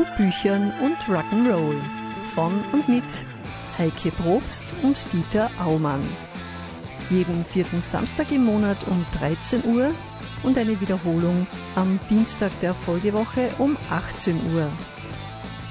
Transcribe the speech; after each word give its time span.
Zu 0.00 0.06
Büchern 0.16 0.72
und 0.80 0.96
Rock'n'Roll 1.14 1.74
von 2.34 2.64
und 2.72 2.88
mit 2.88 3.04
Heike 3.76 4.10
Probst 4.12 4.72
und 4.82 4.96
Dieter 5.12 5.50
Aumann. 5.62 6.00
Jeden 7.10 7.44
vierten 7.44 7.82
Samstag 7.82 8.32
im 8.32 8.46
Monat 8.46 8.78
um 8.88 9.04
13 9.18 9.62
Uhr 9.62 9.90
und 10.42 10.56
eine 10.56 10.80
Wiederholung 10.80 11.46
am 11.74 12.00
Dienstag 12.08 12.50
der 12.62 12.72
Folgewoche 12.72 13.50
um 13.58 13.76
18 13.90 14.54
Uhr. 14.54 14.70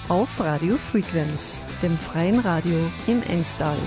Auf 0.10 0.40
Radio 0.40 0.78
Frequenz, 0.78 1.60
dem 1.82 1.98
freien 1.98 2.38
Radio 2.38 2.78
im 3.08 3.24
Enstal. 3.24 3.80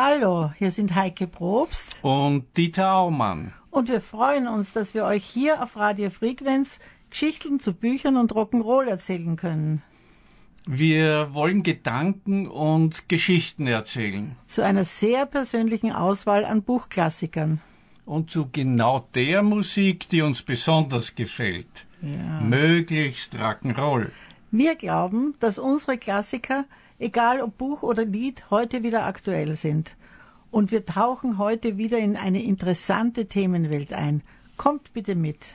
Hallo, 0.00 0.52
hier 0.56 0.70
sind 0.70 0.94
Heike 0.94 1.26
Probst 1.26 1.96
und 2.02 2.44
Dieter 2.56 2.94
Aumann. 2.94 3.52
Und 3.72 3.88
wir 3.88 4.00
freuen 4.00 4.46
uns, 4.46 4.72
dass 4.72 4.94
wir 4.94 5.04
euch 5.04 5.24
hier 5.24 5.60
auf 5.60 5.74
Radio 5.74 6.10
Frequenz 6.10 6.78
Geschichten 7.10 7.58
zu 7.58 7.72
Büchern 7.72 8.16
und 8.16 8.32
Rock'n'Roll 8.32 8.86
erzählen 8.86 9.34
können. 9.34 9.82
Wir 10.68 11.34
wollen 11.34 11.64
Gedanken 11.64 12.46
und 12.46 13.08
Geschichten 13.08 13.66
erzählen. 13.66 14.36
Zu 14.46 14.62
einer 14.62 14.84
sehr 14.84 15.26
persönlichen 15.26 15.90
Auswahl 15.90 16.44
an 16.44 16.62
Buchklassikern. 16.62 17.60
Und 18.04 18.30
zu 18.30 18.50
genau 18.52 19.04
der 19.16 19.42
Musik, 19.42 20.08
die 20.10 20.22
uns 20.22 20.42
besonders 20.42 21.16
gefällt. 21.16 21.86
Ja. 22.02 22.40
Möglichst 22.40 23.34
Rock'n'Roll. 23.34 24.12
Wir 24.52 24.76
glauben, 24.76 25.34
dass 25.40 25.58
unsere 25.58 25.98
Klassiker 25.98 26.66
egal 26.98 27.40
ob 27.40 27.58
Buch 27.58 27.82
oder 27.82 28.04
Lied, 28.04 28.46
heute 28.50 28.82
wieder 28.82 29.06
aktuell 29.06 29.54
sind. 29.54 29.96
Und 30.50 30.70
wir 30.70 30.86
tauchen 30.86 31.38
heute 31.38 31.76
wieder 31.76 31.98
in 31.98 32.16
eine 32.16 32.42
interessante 32.42 33.26
Themenwelt 33.26 33.92
ein. 33.92 34.22
Kommt 34.56 34.92
bitte 34.92 35.14
mit. 35.14 35.54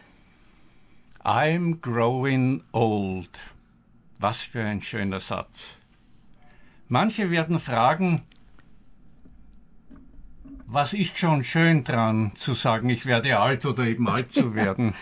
I'm 1.23 1.79
growing 1.81 2.63
old. 2.71 3.39
Was 4.19 4.41
für 4.41 4.63
ein 4.63 4.81
schöner 4.81 5.19
Satz. 5.19 5.73
Manche 6.89 7.31
werden 7.31 7.59
fragen, 7.59 8.21
was 10.65 10.93
ist 10.93 11.17
schon 11.17 11.43
schön 11.43 11.83
dran 11.83 12.31
zu 12.35 12.53
sagen, 12.53 12.89
ich 12.89 13.05
werde 13.05 13.39
alt 13.39 13.65
oder 13.65 13.85
eben 13.85 14.07
alt 14.09 14.33
zu 14.33 14.55
werden? 14.61 14.93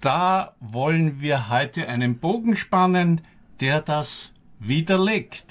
da 0.00 0.54
wollen 0.60 1.20
wir 1.20 1.48
heute 1.48 1.88
einen 1.88 2.18
Bogen 2.18 2.56
spannen, 2.56 3.20
der 3.60 3.80
das 3.80 4.32
widerlegt. 4.68 5.44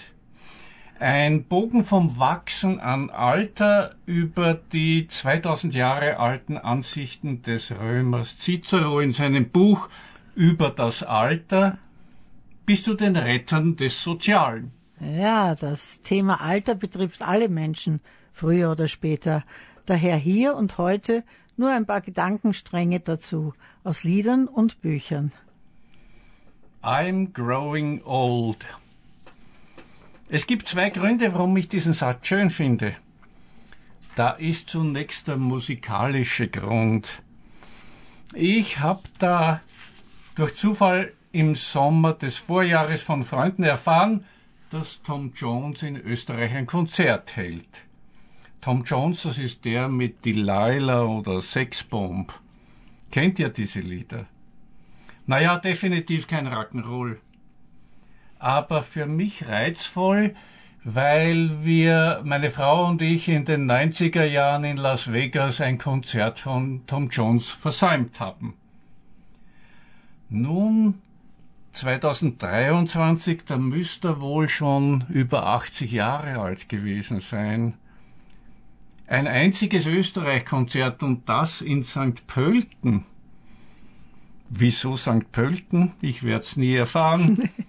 Ein 1.00 1.44
Bogen 1.44 1.84
vom 1.84 2.18
Wachsen 2.20 2.80
an 2.80 3.10
Alter 3.10 3.96
über 4.06 4.54
die 4.54 5.08
2000 5.08 5.74
Jahre 5.76 6.20
alten 6.20 6.58
Ansichten 6.58 7.42
des 7.42 7.72
Römers 7.72 8.38
Cicero 8.40 9.02
in 9.02 9.12
seinem 9.12 9.50
Buch 9.50 9.90
über 10.36 10.70
das 10.70 11.04
Alter 11.04 11.78
bis 12.66 12.84
zu 12.84 12.94
den 12.94 13.16
Rettern 13.16 13.76
des 13.76 14.02
Sozialen. 14.02 14.72
Ja, 15.00 15.56
das 15.56 16.00
Thema 16.00 16.40
Alter 16.42 16.76
betrifft 16.76 17.22
alle 17.22 17.50
Menschen, 17.50 18.00
früher 18.32 18.72
oder 18.72 18.88
später. 18.88 19.44
Daher 19.86 20.16
hier 20.16 20.56
und 20.56 20.78
heute 20.78 21.24
nur 21.58 21.72
ein 21.72 21.86
paar 21.86 22.02
Gedankenstränge 22.02 23.02
dazu, 23.02 23.54
aus 23.84 24.04
Liedern 24.04 24.48
und 24.48 24.82
Büchern. 24.82 25.32
I'm 26.82 27.34
growing 27.34 28.02
old. 28.04 28.66
Es 30.36 30.48
gibt 30.48 30.68
zwei 30.68 30.90
Gründe, 30.90 31.34
warum 31.34 31.56
ich 31.56 31.70
diesen 31.70 31.94
Satz 31.94 32.28
schön 32.28 32.50
finde. 32.50 32.94
Da 34.18 34.32
ist 34.32 34.70
zunächst 34.70 35.30
der 35.30 35.38
musikalische 35.38 36.50
Grund. 36.50 37.22
Ich 38.34 38.82
habe 38.82 39.04
da 39.18 39.62
durch 40.36 40.54
Zufall 40.56 41.14
im 41.32 41.56
Sommer 41.56 42.12
des 42.12 42.38
Vorjahres 42.38 43.02
von 43.02 43.24
Freunden 43.24 43.64
erfahren, 43.64 44.26
dass 44.72 45.02
Tom 45.04 45.32
Jones 45.34 45.84
in 45.84 45.96
Österreich 45.96 46.54
ein 46.54 46.66
Konzert 46.66 47.38
hält. 47.38 47.86
Tom 48.60 48.84
Jones, 48.84 49.22
das 49.24 49.38
ist 49.38 49.64
der 49.64 49.88
mit 49.88 50.26
Delilah 50.26 51.06
oder 51.06 51.42
Sexbomb. 51.42 52.34
Kennt 53.10 53.40
ihr 53.40 53.48
diese 53.48 53.80
Lieder? 53.80 54.26
Naja, 55.28 55.60
definitiv 55.60 56.28
kein 56.28 56.50
Rock'n'Roll 56.50 57.20
aber 58.40 58.84
für 58.84 59.06
mich 59.06 59.48
reizvoll, 59.48 60.36
weil 60.84 61.64
wir, 61.64 62.22
meine 62.24 62.52
Frau 62.52 62.86
und 62.86 63.02
ich, 63.02 63.28
in 63.28 63.44
den 63.46 63.70
90er 63.70 64.24
Jahren 64.24 64.64
in 64.64 64.78
Las 64.78 65.12
Vegas 65.12 65.60
ein 65.60 65.80
Konzert 65.80 66.40
von 66.40 66.86
Tom 66.86 67.10
Jones 67.10 67.50
versäumt 67.50 68.20
haben. 68.20 68.54
Nun, 70.30 71.02
2023, 71.74 73.46
da 73.46 73.58
müsste 73.58 74.10
er 74.10 74.22
wohl 74.22 74.48
schon 74.48 75.06
über 75.10 75.48
80 75.48 75.92
Jahre 75.92 76.40
alt 76.40 76.70
gewesen 76.70 77.20
sein. 77.20 77.74
Ein 79.08 79.28
einziges 79.28 79.86
Österreich-Konzert 79.86 81.04
und 81.04 81.28
das 81.28 81.62
in 81.62 81.84
St. 81.84 82.28
Pölten. 82.28 83.06
Wieso 84.50 84.96
St. 84.96 85.32
Pölten? 85.32 85.94
Ich 86.02 86.24
werde 86.24 86.46
es 86.46 86.56
nie 86.58 86.76
erfahren. 86.76 87.50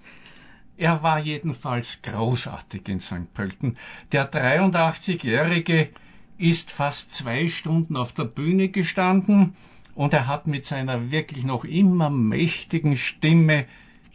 Er 0.79 1.03
war 1.03 1.19
jedenfalls 1.19 2.01
großartig 2.03 2.89
in 2.89 3.01
St. 3.01 3.33
Pölten. 3.33 3.79
Der 4.13 4.31
83-Jährige 4.31 5.89
ist 6.37 6.71
fast 6.71 7.15
zwei 7.15 7.49
Stunden 7.49 7.97
auf 7.97 8.13
der 8.13 8.25
Bühne 8.25 8.69
gestanden 8.69 9.57
und 9.95 10.13
er 10.13 10.27
hat 10.27 10.47
mit 10.47 10.67
seiner 10.67 11.11
wirklich 11.11 11.45
noch 11.45 11.65
immer 11.65 12.11
mächtigen 12.11 12.97
Stimme 12.97 13.65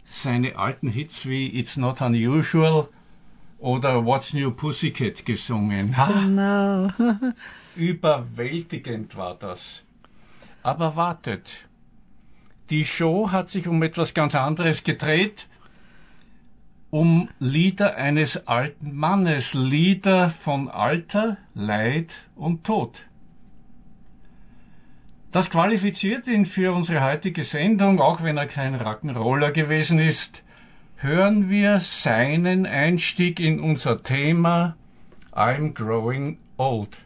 seine 0.06 0.56
alten 0.56 0.88
Hits 0.88 1.26
wie 1.26 1.58
It's 1.58 1.76
Not 1.76 2.00
Unusual 2.00 2.88
oder 3.58 4.04
What's 4.04 4.32
New 4.32 4.52
Pussycat 4.52 5.24
gesungen. 5.24 5.96
Genau. 6.22 6.90
Überwältigend 7.76 9.16
war 9.16 9.34
das. 9.34 9.82
Aber 10.62 10.94
wartet. 10.94 11.64
Die 12.70 12.84
Show 12.84 13.32
hat 13.32 13.50
sich 13.50 13.66
um 13.66 13.82
etwas 13.82 14.14
ganz 14.14 14.36
anderes 14.36 14.84
gedreht 14.84 15.48
um 16.92 17.30
Lieder 17.38 17.96
eines 17.96 18.46
alten 18.46 18.94
Mannes, 18.94 19.54
Lieder 19.54 20.28
von 20.28 20.68
Alter, 20.68 21.38
Leid 21.54 22.20
und 22.36 22.64
Tod. 22.64 23.06
Das 25.30 25.48
qualifiziert 25.48 26.26
ihn 26.26 26.44
für 26.44 26.74
unsere 26.74 27.02
heutige 27.02 27.44
Sendung, 27.44 27.98
auch 27.98 28.22
wenn 28.22 28.36
er 28.36 28.46
kein 28.46 28.74
Rock'n'Roller 28.74 29.52
gewesen 29.52 29.98
ist. 29.98 30.42
Hören 30.96 31.48
wir 31.48 31.80
seinen 31.80 32.66
Einstieg 32.66 33.40
in 33.40 33.58
unser 33.58 34.02
Thema 34.02 34.76
I'm 35.32 35.72
Growing 35.72 36.40
Old. 36.58 36.98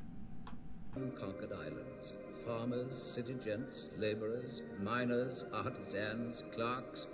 Conquered 0.94 1.52
islands, 1.52 2.14
farmers, 2.44 3.14
city 3.14 3.34
gents, 3.34 3.92
laborers, 3.96 4.62
miners, 4.82 5.46
artisans, 5.52 6.44
clerks. 6.52 7.08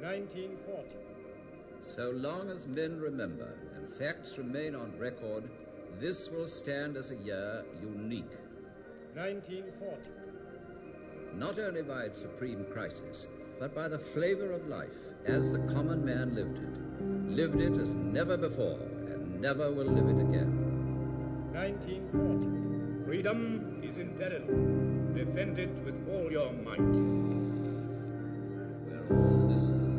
1940. 0.00 1.11
So 1.84 2.10
long 2.10 2.50
as 2.50 2.66
men 2.66 3.00
remember 3.00 3.54
and 3.76 3.92
facts 3.94 4.38
remain 4.38 4.74
on 4.74 4.96
record, 4.98 5.48
this 6.00 6.28
will 6.30 6.46
stand 6.46 6.96
as 6.96 7.10
a 7.10 7.16
year 7.16 7.64
unique. 7.80 8.30
1940. 9.14 10.00
Not 11.34 11.58
only 11.58 11.82
by 11.82 12.04
its 12.04 12.20
supreme 12.20 12.64
crisis, 12.72 13.26
but 13.58 13.74
by 13.74 13.88
the 13.88 13.98
flavor 13.98 14.52
of 14.52 14.66
life 14.68 14.96
as 15.24 15.52
the 15.52 15.58
common 15.72 16.04
man 16.04 16.34
lived 16.34 16.58
it. 16.58 17.36
Lived 17.36 17.60
it 17.60 17.80
as 17.80 17.94
never 17.94 18.36
before 18.36 18.78
and 19.06 19.40
never 19.40 19.70
will 19.70 19.86
live 19.86 20.08
it 20.08 20.20
again. 20.20 20.50
1940. 21.52 23.04
Freedom 23.04 23.80
is 23.82 23.98
in 23.98 24.10
peril. 24.18 24.46
Defend 25.14 25.58
it 25.58 25.78
with 25.84 25.94
all 26.08 26.30
your 26.32 26.52
might. 26.52 26.78
We're 28.88 29.06
all 29.10 29.48
listening. 29.48 29.91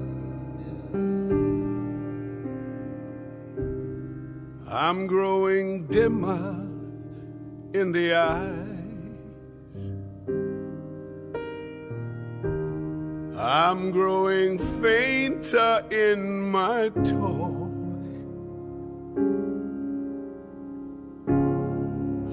I'm 4.74 5.06
growing 5.06 5.86
dimmer 5.86 6.60
in 7.80 7.92
the 7.92 8.16
eyes. 8.16 8.64
I'm 13.38 13.92
growing 13.92 14.58
fainter 14.82 15.86
in 15.92 16.50
my 16.50 16.90
talk. 16.90 17.70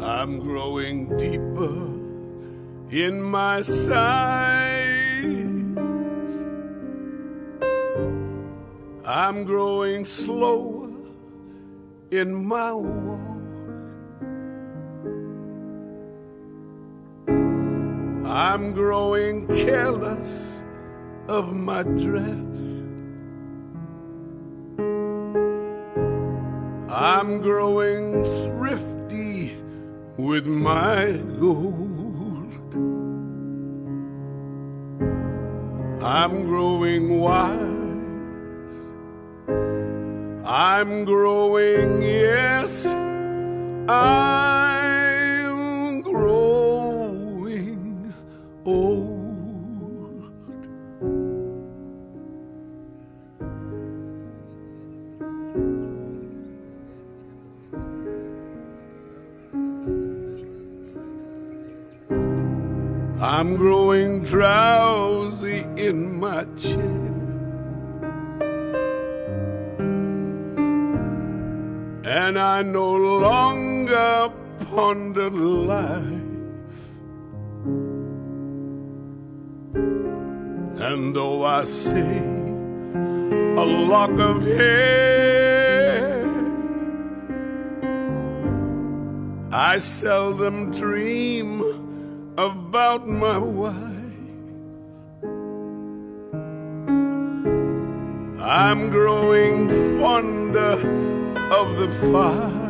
I'm 0.02 0.40
growing 0.40 1.14
deeper 1.18 1.76
in 2.90 3.20
my 3.20 3.60
sighs. 3.60 4.96
I'm 9.04 9.44
growing 9.44 10.06
slower 10.06 10.79
in 12.10 12.44
my 12.44 12.72
walk. 12.72 13.20
I'm 18.26 18.72
growing 18.72 19.46
careless 19.46 20.62
of 21.28 21.52
my 21.52 21.84
dress. 21.84 22.56
I'm 26.92 27.40
growing 27.40 28.24
thrifty 28.24 29.56
with 30.16 30.46
my 30.46 31.12
gold. 31.38 32.52
I'm 36.02 36.44
growing 36.44 37.20
wise. 37.20 37.69
I'm 40.52 41.04
growing, 41.04 42.02
yes, 42.02 42.84
I'm 43.88 43.90
growing 46.00 48.12
old. 48.64 50.24
I'm 63.20 63.54
growing 63.54 64.24
drowsy 64.24 65.64
in 65.76 66.18
my 66.18 66.44
chair. 66.58 66.99
And 72.30 72.38
I 72.38 72.62
no 72.62 72.94
longer 72.94 74.30
ponder 74.70 75.30
life. 75.30 75.98
And 80.80 81.16
though 81.16 81.44
I 81.44 81.64
see 81.64 82.22
a 83.58 83.66
lock 83.66 84.12
of 84.20 84.44
hair, 84.44 86.24
I 89.50 89.80
seldom 89.80 90.70
dream 90.70 92.34
about 92.38 93.08
my 93.08 93.38
wife. 93.38 93.74
I'm 98.40 98.88
growing 98.90 99.68
fonder 99.98 101.10
of 101.50 101.76
the 101.76 101.88
fire. 102.10 102.68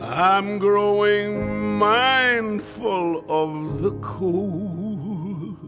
I'm 0.00 0.58
growing 0.58 1.78
mindful 1.78 3.24
of 3.28 3.82
the 3.82 3.90
cold. 4.00 5.58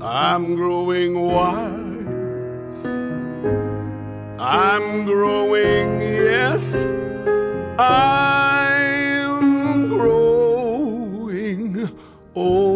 I'm 0.00 0.54
growing 0.54 1.20
wise. 1.20 2.86
I'm 4.38 5.04
growing, 5.04 6.00
yes, 6.00 6.86
I'm 7.78 9.88
growing 9.88 11.90
old. 12.36 12.67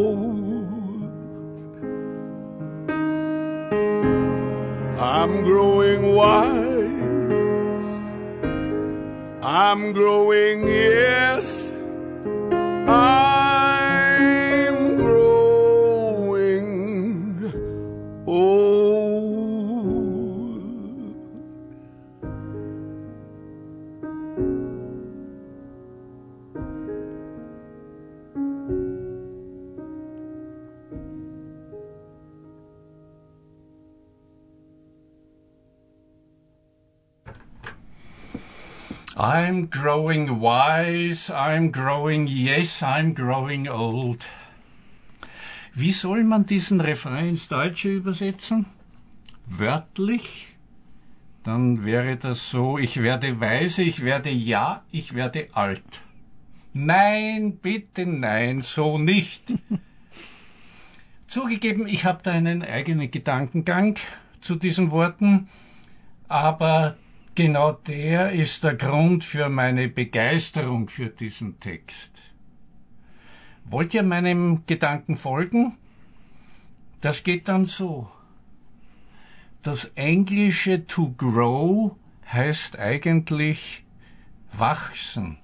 I'm 5.22 5.44
growing 5.44 6.16
wise. 6.16 6.90
I'm 9.40 9.92
growing, 9.92 10.66
yes, 10.66 11.71
I'm 39.52 39.68
growing 39.68 40.40
wise, 40.40 41.28
I'm 41.28 41.72
growing, 41.72 42.26
yes, 42.26 42.82
I'm 42.82 43.12
growing 43.12 43.68
old. 43.68 44.24
Wie 45.74 45.92
soll 45.92 46.24
man 46.24 46.46
diesen 46.46 46.80
Refrain 46.80 47.28
ins 47.28 47.48
Deutsche 47.48 47.90
übersetzen? 47.90 48.64
Wörtlich? 49.44 50.46
Dann 51.44 51.84
wäre 51.84 52.16
das 52.16 52.48
so, 52.48 52.78
ich 52.78 53.02
werde 53.02 53.40
weise, 53.40 53.82
ich 53.82 54.02
werde 54.02 54.30
ja, 54.30 54.84
ich 54.90 55.12
werde 55.14 55.48
alt. 55.52 56.00
Nein, 56.72 57.58
bitte 57.58 58.06
nein, 58.06 58.62
so 58.62 58.96
nicht. 58.96 59.52
Zugegeben, 61.28 61.86
ich 61.86 62.06
habe 62.06 62.20
da 62.22 62.30
einen 62.30 62.62
eigenen 62.62 63.10
Gedankengang 63.10 63.96
zu 64.40 64.54
diesen 64.54 64.90
Worten, 64.92 65.50
aber 66.26 66.96
genau 67.34 67.72
der 67.72 68.32
ist 68.32 68.64
der 68.64 68.74
Grund 68.74 69.24
für 69.24 69.48
meine 69.48 69.88
Begeisterung 69.88 70.88
für 70.88 71.08
diesen 71.08 71.60
Text. 71.60 72.10
Wollt 73.64 73.94
ihr 73.94 74.02
meinem 74.02 74.64
Gedanken 74.66 75.16
folgen? 75.16 75.78
Das 77.00 77.24
geht 77.24 77.48
dann 77.48 77.66
so. 77.66 78.10
Das 79.62 79.84
englische 79.94 80.86
to 80.86 81.14
grow 81.16 81.96
heißt 82.30 82.78
eigentlich 82.78 83.84
wachsen. 84.52 85.38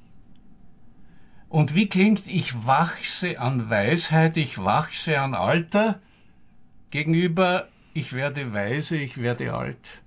Und 1.48 1.74
wie 1.74 1.88
klingt 1.88 2.26
ich 2.26 2.66
wachse 2.66 3.40
an 3.40 3.70
Weisheit, 3.70 4.36
ich 4.36 4.58
wachse 4.58 5.20
an 5.20 5.34
Alter 5.34 6.00
gegenüber 6.90 7.68
ich 7.94 8.12
werde 8.12 8.52
weise, 8.52 8.96
ich 8.96 9.16
werde 9.20 9.54
alt? 9.54 10.02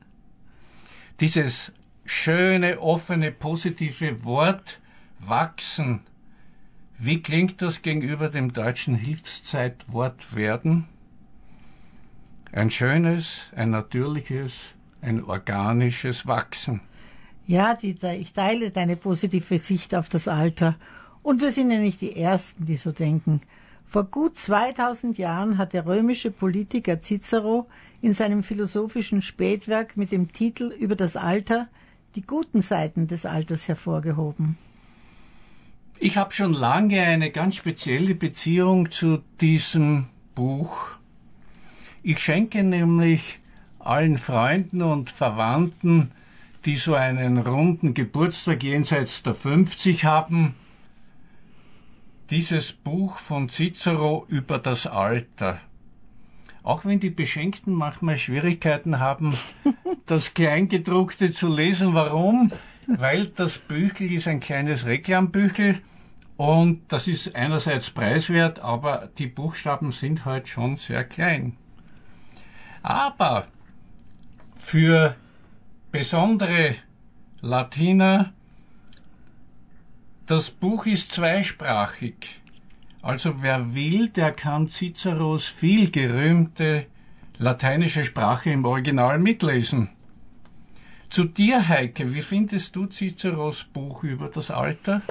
Dieses 1.21 1.71
schöne, 2.03 2.79
offene, 2.79 3.31
positive 3.31 4.23
Wort 4.23 4.79
wachsen, 5.19 5.99
wie 6.97 7.21
klingt 7.21 7.61
das 7.61 7.83
gegenüber 7.83 8.27
dem 8.29 8.53
deutschen 8.53 8.95
Hilfszeitwort 8.95 10.35
werden? 10.35 10.87
Ein 12.51 12.71
schönes, 12.71 13.51
ein 13.55 13.69
natürliches, 13.69 14.73
ein 15.01 15.23
organisches 15.23 16.25
Wachsen. 16.25 16.81
Ja, 17.45 17.75
Dieter, 17.75 18.15
ich 18.15 18.33
teile 18.33 18.71
deine 18.71 18.95
positive 18.95 19.59
Sicht 19.59 19.93
auf 19.93 20.09
das 20.09 20.27
Alter. 20.27 20.75
Und 21.21 21.39
wir 21.39 21.51
sind 21.51 21.69
ja 21.69 21.77
nicht 21.77 22.01
die 22.01 22.15
Ersten, 22.15 22.65
die 22.65 22.77
so 22.77 22.91
denken. 22.91 23.41
Vor 23.85 24.05
gut 24.05 24.37
2000 24.37 25.19
Jahren 25.19 25.59
hat 25.59 25.73
der 25.73 25.85
römische 25.85 26.31
Politiker 26.31 26.99
Cicero 26.99 27.67
in 28.01 28.13
seinem 28.13 28.43
philosophischen 28.43 29.21
Spätwerk 29.21 29.95
mit 29.97 30.11
dem 30.11 30.31
Titel 30.31 30.73
über 30.79 30.95
das 30.95 31.15
Alter 31.15 31.67
die 32.15 32.23
guten 32.23 32.61
Seiten 32.61 33.07
des 33.07 33.25
Alters 33.25 33.67
hervorgehoben. 33.67 34.57
Ich 35.99 36.17
habe 36.17 36.33
schon 36.33 36.53
lange 36.53 36.99
eine 37.01 37.29
ganz 37.29 37.55
spezielle 37.55 38.15
Beziehung 38.15 38.89
zu 38.89 39.21
diesem 39.39 40.07
Buch. 40.33 40.97
Ich 42.01 42.19
schenke 42.19 42.63
nämlich 42.63 43.39
allen 43.77 44.17
Freunden 44.17 44.81
und 44.81 45.11
Verwandten, 45.11 46.11
die 46.65 46.75
so 46.75 46.95
einen 46.95 47.37
runden 47.37 47.93
Geburtstag 47.93 48.63
jenseits 48.63 49.23
der 49.23 49.35
50 49.35 50.05
haben, 50.05 50.55
dieses 52.29 52.71
Buch 52.71 53.17
von 53.17 53.49
Cicero 53.49 54.25
über 54.27 54.57
das 54.57 54.87
Alter. 54.87 55.59
Auch 56.63 56.85
wenn 56.85 56.99
die 56.99 57.09
Beschenkten 57.09 57.73
manchmal 57.73 58.17
Schwierigkeiten 58.17 58.99
haben, 58.99 59.35
das 60.05 60.33
Kleingedruckte 60.33 61.31
zu 61.31 61.47
lesen. 61.47 61.93
Warum? 61.93 62.51
Weil 62.87 63.27
das 63.27 63.57
Büchel 63.57 64.11
ist 64.11 64.27
ein 64.27 64.39
kleines 64.39 64.85
Reklambüchel 64.85 65.79
und 66.37 66.81
das 66.87 67.07
ist 67.07 67.35
einerseits 67.35 67.89
preiswert, 67.89 68.59
aber 68.59 69.09
die 69.17 69.27
Buchstaben 69.27 69.91
sind 69.91 70.25
halt 70.25 70.47
schon 70.47 70.77
sehr 70.77 71.03
klein. 71.03 71.57
Aber 72.83 73.47
für 74.55 75.15
besondere 75.91 76.75
Latiner, 77.41 78.33
das 80.25 80.51
Buch 80.51 80.85
ist 80.85 81.11
zweisprachig. 81.11 82.40
Also 83.01 83.41
wer 83.41 83.73
will, 83.73 84.09
der 84.09 84.31
kann 84.31 84.69
Ciceros 84.69 85.47
viel 85.47 85.89
gerühmte 85.89 86.85
lateinische 87.39 88.03
Sprache 88.03 88.51
im 88.51 88.65
Original 88.65 89.17
mitlesen. 89.17 89.89
Zu 91.09 91.25
dir, 91.25 91.67
Heike, 91.67 92.13
wie 92.13 92.21
findest 92.21 92.75
du 92.75 92.85
Ciceros 92.85 93.63
Buch 93.65 94.03
über 94.03 94.29
das 94.29 94.51
Alter? 94.51 95.01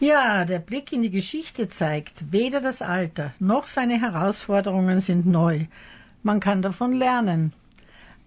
Ja, 0.00 0.44
der 0.44 0.58
Blick 0.58 0.92
in 0.92 1.02
die 1.02 1.10
Geschichte 1.10 1.68
zeigt, 1.68 2.32
weder 2.32 2.60
das 2.60 2.82
Alter 2.82 3.34
noch 3.38 3.66
seine 3.66 4.00
Herausforderungen 4.00 5.00
sind 5.00 5.26
neu. 5.26 5.66
Man 6.22 6.40
kann 6.40 6.62
davon 6.62 6.92
lernen. 6.92 7.52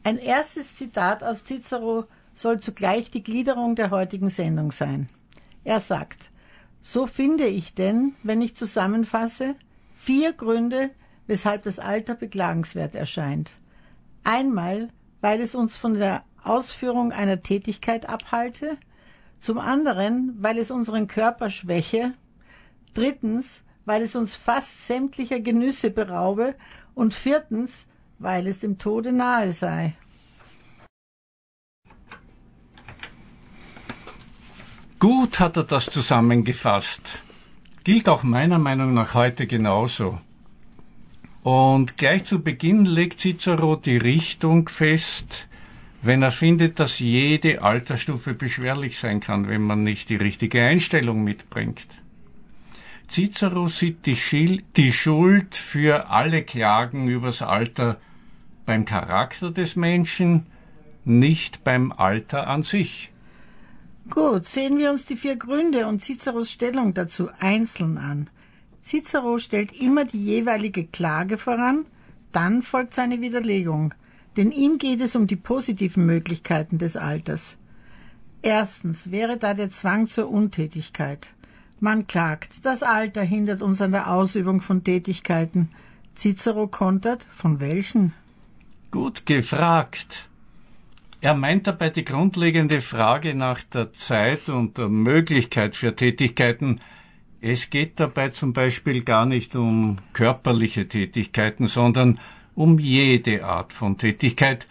Ein 0.04 0.18
erstes 0.18 0.76
Zitat 0.76 1.24
aus 1.24 1.44
Cicero 1.46 2.06
soll 2.34 2.60
zugleich 2.60 3.12
die 3.12 3.24
Gliederung 3.24 3.76
der 3.76 3.90
heutigen 3.90 4.30
Sendung 4.30 4.72
sein. 4.72 5.10
Er 5.64 5.80
sagt, 5.80 6.31
so 6.82 7.06
finde 7.08 7.46
ich 7.46 7.74
denn, 7.74 8.16
wenn 8.24 8.42
ich 8.42 8.56
zusammenfasse, 8.56 9.56
vier 9.96 10.34
Gründe, 10.34 10.90
weshalb 11.28 11.64
das 11.64 11.80
Alter 11.80 12.16
beklagenswert 12.16 12.96
erscheint. 12.96 13.52
Einmal, 14.24 14.90
weil 15.22 15.42
es 15.42 15.56
uns 15.56 15.78
von 15.78 15.94
der 15.94 16.24
Ausführung 16.44 17.12
einer 17.12 17.42
Tätigkeit 17.42 18.10
abhalte, 18.10 18.78
zum 19.40 19.58
anderen, 19.58 20.36
weil 20.40 20.58
es 20.58 20.72
unseren 20.72 21.08
Körper 21.08 21.50
schwäche, 21.50 22.14
drittens, 22.94 23.64
weil 23.86 24.04
es 24.04 24.16
uns 24.16 24.36
fast 24.36 24.88
sämtlicher 24.88 25.40
Genüsse 25.40 25.90
beraube 25.90 26.56
und 26.94 27.14
viertens, 27.14 27.86
weil 28.20 28.48
es 28.48 28.60
dem 28.60 28.78
Tode 28.78 29.12
nahe 29.12 29.52
sei. 29.52 29.96
Gut 35.02 35.40
hat 35.40 35.58
er 35.58 35.64
das 35.64 35.88
zusammengefasst. 35.88 37.02
Gilt 37.84 38.08
auch 38.08 38.22
meiner 38.22 38.60
Meinung 38.60 38.94
nach 38.94 39.16
heute 39.16 39.48
genauso. 39.48 40.22
Und 41.42 41.98
gleich 41.98 42.26
zu 42.26 42.44
Beginn 42.44 42.86
legt 42.86 43.20
Cicero 43.20 43.78
die 43.78 43.98
Richtung 43.98 44.70
fest, 44.70 45.48
wenn 46.04 46.22
er 46.22 46.32
findet, 46.32 46.80
dass 46.80 47.00
jede 47.00 47.64
Altersstufe 47.64 48.36
beschwerlich 48.36 49.00
sein 49.00 49.22
kann, 49.22 49.48
wenn 49.48 49.64
man 49.64 49.84
nicht 49.84 50.10
die 50.10 50.18
richtige 50.18 50.62
Einstellung 50.62 51.24
mitbringt. 51.24 51.88
Cicero 53.10 53.70
sieht 53.70 54.06
die, 54.06 54.92
Schuld 54.94 55.56
für 55.56 56.12
alle 56.12 56.44
Klagen 56.44 57.08
übers 57.08 57.42
Alter 57.42 58.00
beim 58.68 58.86
Charakter 58.86 59.50
des 59.50 59.76
Menschen, 59.76 60.46
nicht 61.06 61.64
beim 61.64 61.92
Alter 61.92 62.46
an 62.46 62.62
sich. 62.62 63.11
Gut, 64.12 64.46
sehen 64.46 64.78
wir 64.78 64.92
uns 64.92 65.06
die 65.06 65.16
vier 65.16 65.38
Gründe 65.38 65.88
und 65.88 66.04
Ciceros 66.04 66.52
Stellung 66.52 66.94
dazu 66.94 67.30
einzeln 67.40 67.98
an. 67.98 68.30
Cicero 68.84 69.40
stellt 69.40 69.72
immer 69.72 70.04
die 70.04 70.22
jeweilige 70.22 70.86
Klage 70.86 71.38
voran, 71.38 71.86
dann 72.34 72.62
folgt 72.62 72.94
seine 72.94 73.22
Widerlegung, 73.22 73.94
denn 74.36 74.52
ihm 74.52 74.80
geht 74.80 75.00
es 75.00 75.16
um 75.16 75.28
die 75.28 75.38
positiven 75.38 76.06
Möglichkeiten 76.06 76.78
des 76.78 76.98
Alters. 76.98 77.56
Erstens 78.42 79.12
wäre 79.12 79.38
da 79.38 79.54
der 79.54 79.70
Zwang 79.70 80.08
zur 80.08 80.30
Untätigkeit. 80.30 81.30
Man 81.80 82.06
klagt, 82.06 82.66
das 82.66 82.84
Alter 82.84 83.22
hindert 83.22 83.62
uns 83.62 83.82
an 83.82 83.92
der 83.94 84.12
Ausübung 84.12 84.60
von 84.60 84.84
Tätigkeiten. 84.84 85.70
Cicero 86.16 86.68
kontert, 86.68 87.28
von 87.32 87.62
welchen? 87.62 88.14
Gut 88.92 89.26
gefragt. 89.26 90.28
Er 91.24 91.36
meint 91.36 91.68
dabei 91.68 91.92
die 91.92 92.04
grundlegende 92.04 92.82
Frage 92.82 93.36
nach 93.36 93.62
der 93.62 93.94
Zeit 93.94 94.50
und 94.50 94.80
der 94.80 94.90
Möglichkeit 94.90 95.76
für 95.76 95.96
Tätigkeiten, 95.96 96.82
es 97.42 97.70
geht 97.70 98.00
dabei 98.00 98.30
zum 98.30 98.54
Beispiel 98.54 99.04
gar 99.04 99.28
nicht 99.28 99.56
um 99.56 99.98
körperliche 100.14 100.88
Tätigkeiten, 100.88 101.68
sondern 101.68 102.20
um 102.56 102.80
jede 102.80 103.46
Art 103.46 103.72
von 103.72 104.00
Tätigkeit. 104.00 104.66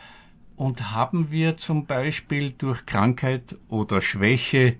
Und 0.57 0.92
haben 0.92 1.30
wir 1.30 1.57
zum 1.57 1.87
Beispiel 1.87 2.50
durch 2.50 2.85
Krankheit 2.85 3.57
oder 3.69 4.00
Schwäche 4.00 4.75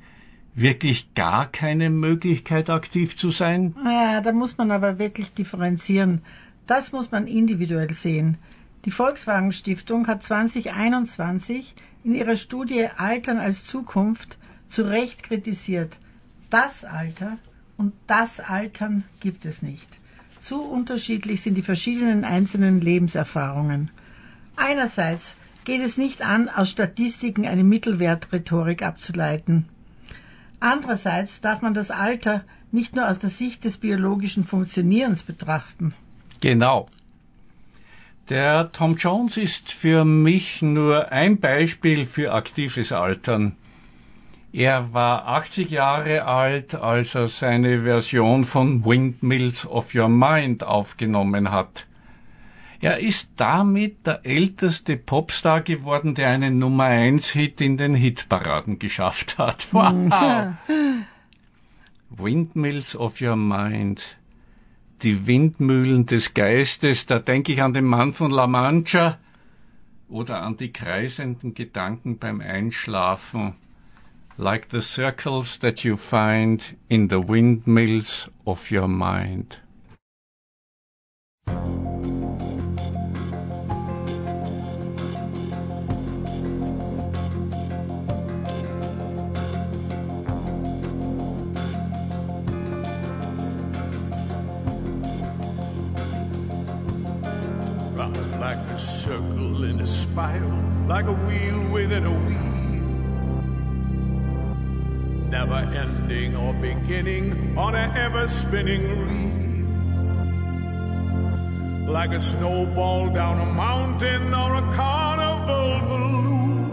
wirklich 0.55 1.15
gar 1.15 1.47
keine 1.51 1.89
Möglichkeit, 1.89 2.69
aktiv 2.69 3.17
zu 3.17 3.31
sein? 3.31 3.77
Ja, 3.85 4.21
da 4.21 4.33
muss 4.33 4.59
man 4.59 4.73
aber 4.73 4.99
wirklich 4.99 5.33
differenzieren. 5.35 6.23
Das 6.67 6.93
muss 6.93 7.11
man 7.13 7.27
individuell 7.27 7.95
sehen. 7.95 8.39
Die 8.87 8.91
Volkswagen 8.91 9.53
Stiftung 9.53 10.07
hat 10.07 10.23
2021 10.23 11.75
in 12.03 12.15
ihrer 12.15 12.37
Studie 12.37 12.89
Altern 12.97 13.39
als 13.39 13.67
Zukunft 13.67 14.39
zu 14.69 14.83
Recht 14.83 15.23
kritisiert. 15.23 15.99
Das 16.49 16.85
Alter 16.85 17.37
und 17.77 17.93
das 18.07 18.41
Altern 18.41 19.05
gibt 19.21 19.45
es 19.45 19.61
nicht. 19.61 19.99
Zu 20.41 20.63
unterschiedlich 20.63 21.43
sind 21.43 21.55
die 21.57 21.63
verschiedenen 21.63 22.25
einzelnen 22.25 22.81
Lebenserfahrungen. 22.81 23.91
Einerseits 24.57 25.37
geht 25.65 25.83
es 25.83 25.99
nicht 25.99 26.23
an, 26.23 26.49
aus 26.49 26.71
Statistiken 26.71 27.47
eine 27.47 27.65
Mittelwertrhetorik 27.65 28.83
abzuleiten. 28.83 29.69
Andererseits 30.59 31.41
darf 31.41 31.61
man 31.61 31.75
das 31.75 31.91
Alter 31.91 32.45
nicht 32.73 32.97
nur 32.97 33.09
aus 33.09 33.19
der 33.19 33.31
Sicht 33.31 33.65
des 33.65 33.77
biologischen 33.77 34.45
Funktionierens 34.45 35.23
betrachten. 35.23 35.95
Genau. 36.41 36.89
Der 38.31 38.71
Tom 38.71 38.95
Jones 38.95 39.37
ist 39.37 39.73
für 39.73 40.05
mich 40.05 40.63
nur 40.63 41.11
ein 41.11 41.41
Beispiel 41.41 42.07
für 42.07 42.33
aktives 42.33 42.93
Altern. 42.93 43.57
Er 44.53 44.95
war 44.95 45.27
80 45.27 45.69
Jahre 45.69 46.27
alt, 46.27 46.77
als 46.77 47.17
er 47.17 47.27
seine 47.27 47.83
Version 47.83 48.45
von 48.45 48.85
Windmills 48.85 49.67
of 49.67 49.97
Your 49.97 50.09
Mind 50.09 50.63
aufgenommen 50.63 51.51
hat. 51.51 51.89
Er 52.81 53.01
ist 53.01 53.31
damit 53.35 54.07
der 54.07 54.25
älteste 54.25 54.97
Popstar 54.97 55.63
geworden, 55.63 56.15
der 56.15 56.29
einen 56.29 56.61
Nummer 56.61 56.85
1 56.85 57.31
Hit 57.31 57.61
in 57.61 57.79
den 57.79 57.97
Hitparaden 57.97 58.79
geschafft 58.79 59.39
hat. 59.39 59.67
Wow! 59.73 60.53
Windmills 62.11 62.95
of 62.95 63.21
Your 63.21 63.35
Mind. 63.35 64.20
Die 65.03 65.27
Windmühlen 65.27 66.05
des 66.05 66.35
Geistes, 66.35 67.07
da 67.07 67.19
denke 67.19 67.53
ich 67.53 67.63
an 67.63 67.73
den 67.73 67.87
Mann 67.87 68.13
von 68.13 68.31
La 68.31 68.47
Mancha 68.47 69.19
oder 70.09 70.43
an 70.43 70.57
die 70.59 70.73
kreisenden 70.73 71.55
Gedanken 71.55 72.19
beim 72.19 72.41
Einschlafen 72.41 73.55
like 74.37 74.69
the 74.71 74.81
circles 74.81 75.59
that 75.61 75.85
you 75.85 75.97
find 75.97 76.77
in 76.89 77.09
the 77.09 77.21
windmills 77.21 78.29
of 78.45 78.71
your 78.71 78.89
mind. 78.89 79.59
Circle 98.81 99.65
in 99.65 99.81
a 99.81 99.87
spiral, 99.87 100.63
like 100.89 101.07
a 101.07 101.13
wheel 101.13 101.61
within 101.71 102.05
a 102.05 102.11
wheel 102.11 102.61
never 105.31 105.63
ending 105.77 106.35
or 106.35 106.53
beginning 106.55 107.57
on 107.57 107.77
an 107.77 107.97
ever 107.97 108.27
spinning 108.27 108.99
reel. 108.99 109.31
Like 111.89 112.11
a 112.11 112.21
snowball 112.21 113.11
down 113.11 113.41
a 113.41 113.47
mountain 113.47 114.35
or 114.35 114.57
a 114.57 114.63
carnival 114.73 115.81
balloon. 115.89 116.69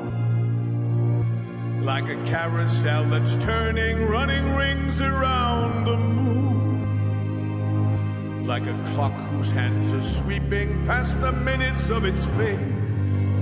Like 1.85 2.09
a 2.09 2.15
carousel 2.25 3.05
that's 3.05 3.35
turning, 3.35 4.01
running 4.05 4.55
rings 4.55 5.01
around. 5.01 5.56
Like 8.47 8.65
a 8.65 8.83
clock 8.93 9.11
whose 9.31 9.51
hands 9.51 9.93
are 9.93 10.01
sweeping 10.01 10.85
past 10.85 11.19
the 11.19 11.33
minutes 11.33 11.89
of 11.89 12.05
its 12.05 12.23
face. 12.23 13.41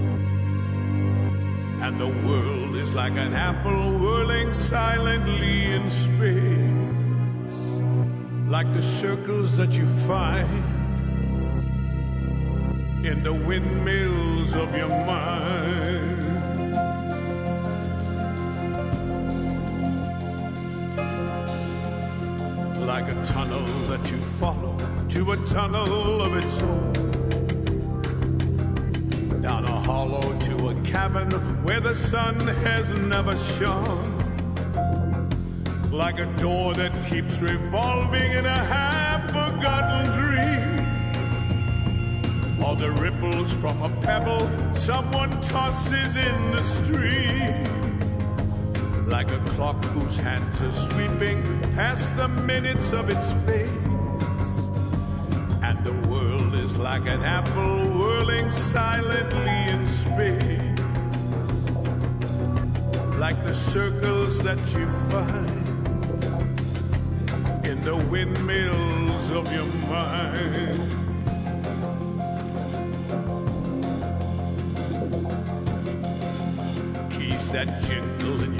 And 1.80 2.02
the 2.02 2.08
world 2.28 2.76
is 2.76 2.96
like 2.96 3.14
an 3.14 3.36
apple 3.36 4.00
whirling 4.00 4.52
silently 4.52 5.66
in 5.66 5.88
space, 5.92 7.82
like 8.48 8.74
the 8.74 8.82
circles 8.82 9.56
that 9.58 9.78
you 9.78 9.88
find 10.08 10.50
in 13.06 13.22
the 13.22 13.34
windmills 13.34 14.56
of 14.56 14.76
your 14.76 14.90
mind. 14.90 15.65
Like 22.96 23.12
a 23.12 23.26
tunnel 23.26 23.66
that 23.90 24.10
you 24.10 24.22
follow 24.40 24.78
to 25.10 25.34
a 25.34 25.38
tunnel 25.46 26.22
of 26.22 26.38
its 26.38 26.60
own 26.60 26.94
down 29.42 29.66
a 29.66 29.82
hollow 29.82 30.40
to 30.40 30.70
a 30.70 30.76
cavern 30.86 31.30
where 31.66 31.82
the 31.82 31.94
sun 31.94 32.40
has 32.64 32.92
never 32.94 33.36
shone. 33.36 34.14
Like 35.92 36.20
a 36.20 36.26
door 36.38 36.74
that 36.76 36.94
keeps 37.10 37.42
revolving 37.42 38.32
in 38.32 38.46
a 38.46 38.64
half 38.64 39.26
forgotten 39.28 40.14
dream. 40.14 40.86
or 42.64 42.78
the 42.78 42.92
ripples 42.92 43.52
from 43.58 43.82
a 43.82 43.90
pebble 44.04 44.50
someone 44.74 45.42
tosses 45.42 46.16
in 46.16 46.52
the 46.52 46.64
stream. 46.64 47.85
Like 49.16 49.32
a 49.32 49.40
clock 49.56 49.82
whose 49.96 50.18
hands 50.18 50.62
are 50.62 50.74
sweeping 50.74 51.42
past 51.74 52.14
the 52.18 52.28
minutes 52.28 52.92
of 52.92 53.10
its 53.10 53.32
face. 53.48 53.70
And 55.62 55.82
the 55.86 55.94
world 56.10 56.54
is 56.56 56.76
like 56.76 57.06
an 57.06 57.24
apple 57.24 57.88
whirling 57.98 58.52
silently 58.52 59.58
in 59.72 59.88
space. 59.88 60.80
Like 63.18 63.42
the 63.46 63.54
circles 63.54 64.44
that 64.44 64.60
you 64.76 64.86
find 65.10 65.78
in 67.66 67.82
the 67.86 67.96
windmills 68.12 69.32
of 69.32 69.50
your 69.54 69.72
mind. 69.88 70.76
Keys 77.14 77.50
that 77.52 77.70
in 77.90 78.15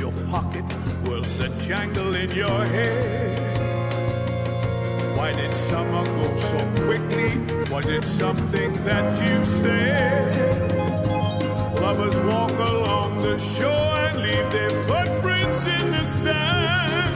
your 0.06 0.28
pocket, 0.28 0.66
was 1.08 1.36
the 1.38 1.50
jangle 1.68 2.16
in 2.16 2.30
your 2.32 2.66
head. 2.66 3.58
Why 5.18 5.32
did 5.34 5.54
summer 5.54 6.06
go 6.06 6.36
so 6.36 6.60
quickly? 6.86 7.32
Was 7.72 7.88
it 7.88 8.04
something 8.04 8.72
that 8.84 9.06
you 9.26 9.46
said? 9.46 10.72
Lovers 11.82 12.20
walk 12.22 12.52
along 12.52 13.22
the 13.22 13.38
shore 13.40 13.98
and 14.08 14.22
leave 14.22 14.52
their 14.52 14.70
footprints 14.88 15.66
in 15.66 15.92
the 15.92 16.08
sand. 16.08 17.16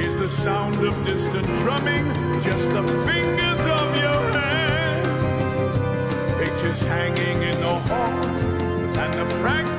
Is 0.00 0.16
the 0.18 0.28
sound 0.28 0.84
of 0.84 0.94
distant 1.04 1.46
drumming 1.62 2.06
just 2.42 2.68
the 2.70 2.82
fingers 3.06 3.62
of 3.80 3.96
your 4.04 4.22
hand? 4.38 5.06
Pictures 6.40 6.82
hanging 6.82 7.42
in 7.42 7.60
the 7.60 7.78
hall 7.88 8.24
and 8.98 9.12
the 9.14 9.26
fragment 9.36 9.75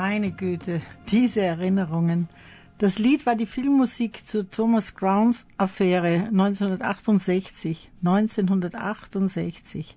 Meine 0.00 0.30
Güte, 0.30 0.80
diese 1.10 1.40
Erinnerungen. 1.40 2.28
Das 2.78 3.00
Lied 3.00 3.26
war 3.26 3.34
die 3.34 3.46
Filmmusik 3.46 4.28
zu 4.28 4.48
Thomas 4.48 4.94
Crowns 4.94 5.44
Affäre 5.56 6.28
1968. 6.28 7.90
1968. 8.04 9.96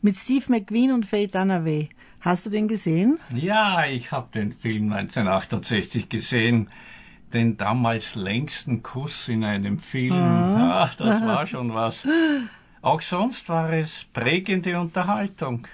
Mit 0.00 0.16
Steve 0.16 0.46
McQueen 0.48 0.92
und 0.92 1.04
Faye 1.04 1.26
Dunaway. 1.26 1.90
Hast 2.22 2.46
du 2.46 2.50
den 2.50 2.68
gesehen? 2.68 3.20
Ja, 3.34 3.84
ich 3.84 4.12
habe 4.12 4.28
den 4.32 4.52
Film 4.52 4.90
1968 4.90 6.08
gesehen. 6.08 6.70
Den 7.34 7.58
damals 7.58 8.14
längsten 8.14 8.82
Kuss 8.82 9.28
in 9.28 9.44
einem 9.44 9.78
Film. 9.78 10.14
Ach, 10.14 10.94
das 10.98 11.20
war 11.20 11.46
schon 11.46 11.74
was. 11.74 12.08
Auch 12.80 13.02
sonst 13.02 13.46
war 13.50 13.74
es 13.74 14.06
prägende 14.10 14.80
Unterhaltung. 14.80 15.68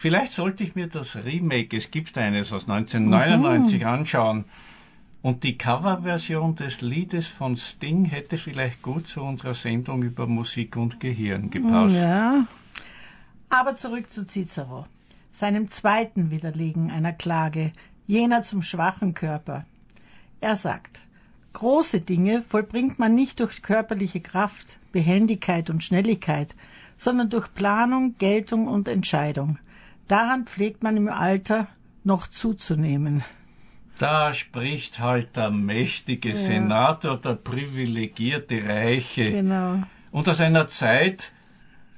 Vielleicht 0.00 0.32
sollte 0.32 0.64
ich 0.64 0.74
mir 0.74 0.86
das 0.86 1.14
Remake, 1.14 1.76
es 1.76 1.90
gibt 1.90 2.16
eines 2.16 2.54
aus 2.54 2.66
1999, 2.66 3.84
anschauen. 3.84 4.46
Und 5.20 5.44
die 5.44 5.58
Coverversion 5.58 6.56
des 6.56 6.80
Liedes 6.80 7.26
von 7.26 7.54
Sting 7.58 8.06
hätte 8.06 8.38
vielleicht 8.38 8.80
gut 8.80 9.08
zu 9.08 9.20
unserer 9.20 9.52
Sendung 9.52 10.02
über 10.02 10.26
Musik 10.26 10.76
und 10.76 11.00
Gehirn 11.00 11.50
gepasst. 11.50 11.92
Ja. 11.92 12.46
Aber 13.50 13.74
zurück 13.74 14.10
zu 14.10 14.26
Cicero, 14.26 14.86
seinem 15.32 15.68
zweiten 15.68 16.30
Widerlegen 16.30 16.90
einer 16.90 17.12
Klage, 17.12 17.70
jener 18.06 18.42
zum 18.42 18.62
schwachen 18.62 19.12
Körper. 19.12 19.66
Er 20.40 20.56
sagt, 20.56 21.02
große 21.52 22.00
Dinge 22.00 22.42
vollbringt 22.48 22.98
man 22.98 23.14
nicht 23.14 23.38
durch 23.38 23.60
körperliche 23.60 24.22
Kraft, 24.22 24.78
Behendigkeit 24.92 25.68
und 25.68 25.84
Schnelligkeit, 25.84 26.56
sondern 26.96 27.28
durch 27.28 27.52
Planung, 27.52 28.14
Geltung 28.16 28.66
und 28.66 28.88
Entscheidung. 28.88 29.58
Daran 30.10 30.44
pflegt 30.44 30.82
man 30.82 30.96
im 30.96 31.08
Alter 31.08 31.68
noch 32.02 32.26
zuzunehmen. 32.26 33.22
Da 33.96 34.34
spricht 34.34 34.98
halt 34.98 35.36
der 35.36 35.52
mächtige 35.52 36.34
Senator, 36.34 37.16
der 37.16 37.34
privilegierte 37.34 38.60
Reiche. 38.64 39.30
Genau. 39.30 39.84
Und 40.10 40.28
aus 40.28 40.40
einer 40.40 40.66
Zeit, 40.66 41.30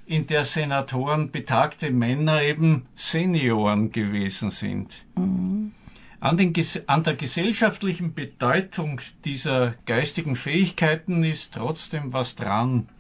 in 0.05 0.27
der 0.27 0.45
Senatoren 0.45 1.31
betagte 1.31 1.91
Männer 1.91 2.43
eben 2.43 2.85
Senioren 2.97 3.93
gewesen 3.93 4.51
sind. 4.51 5.07
An, 5.17 6.37
den, 6.37 6.53
an 6.89 7.05
der 7.05 7.15
gesellschaftlichen 7.15 8.13
Bedeutung 8.13 9.01
dieser 9.25 9.73
geistigen 9.87 10.37
Fähigkeiten 10.37 11.25
ist 11.25 11.55
trotzdem 11.55 12.13
was 12.13 12.35
dran. 12.35 12.91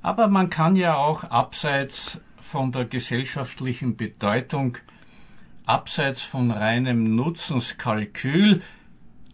Aber 0.00 0.28
man 0.28 0.48
kann 0.48 0.76
ja 0.76 0.96
auch 0.96 1.24
abseits 1.24 2.18
von 2.42 2.72
der 2.72 2.84
gesellschaftlichen 2.84 3.96
Bedeutung, 3.96 4.76
abseits 5.64 6.22
von 6.22 6.50
reinem 6.50 7.14
Nutzenskalkül, 7.14 8.62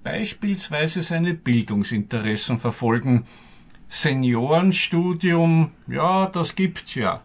beispielsweise 0.05 1.03
seine 1.03 1.35
Bildungsinteressen 1.35 2.59
verfolgen. 2.59 3.25
Seniorenstudium, 3.89 5.73
ja, 5.87 6.27
das 6.27 6.55
gibt's 6.55 6.95
ja. 6.95 7.23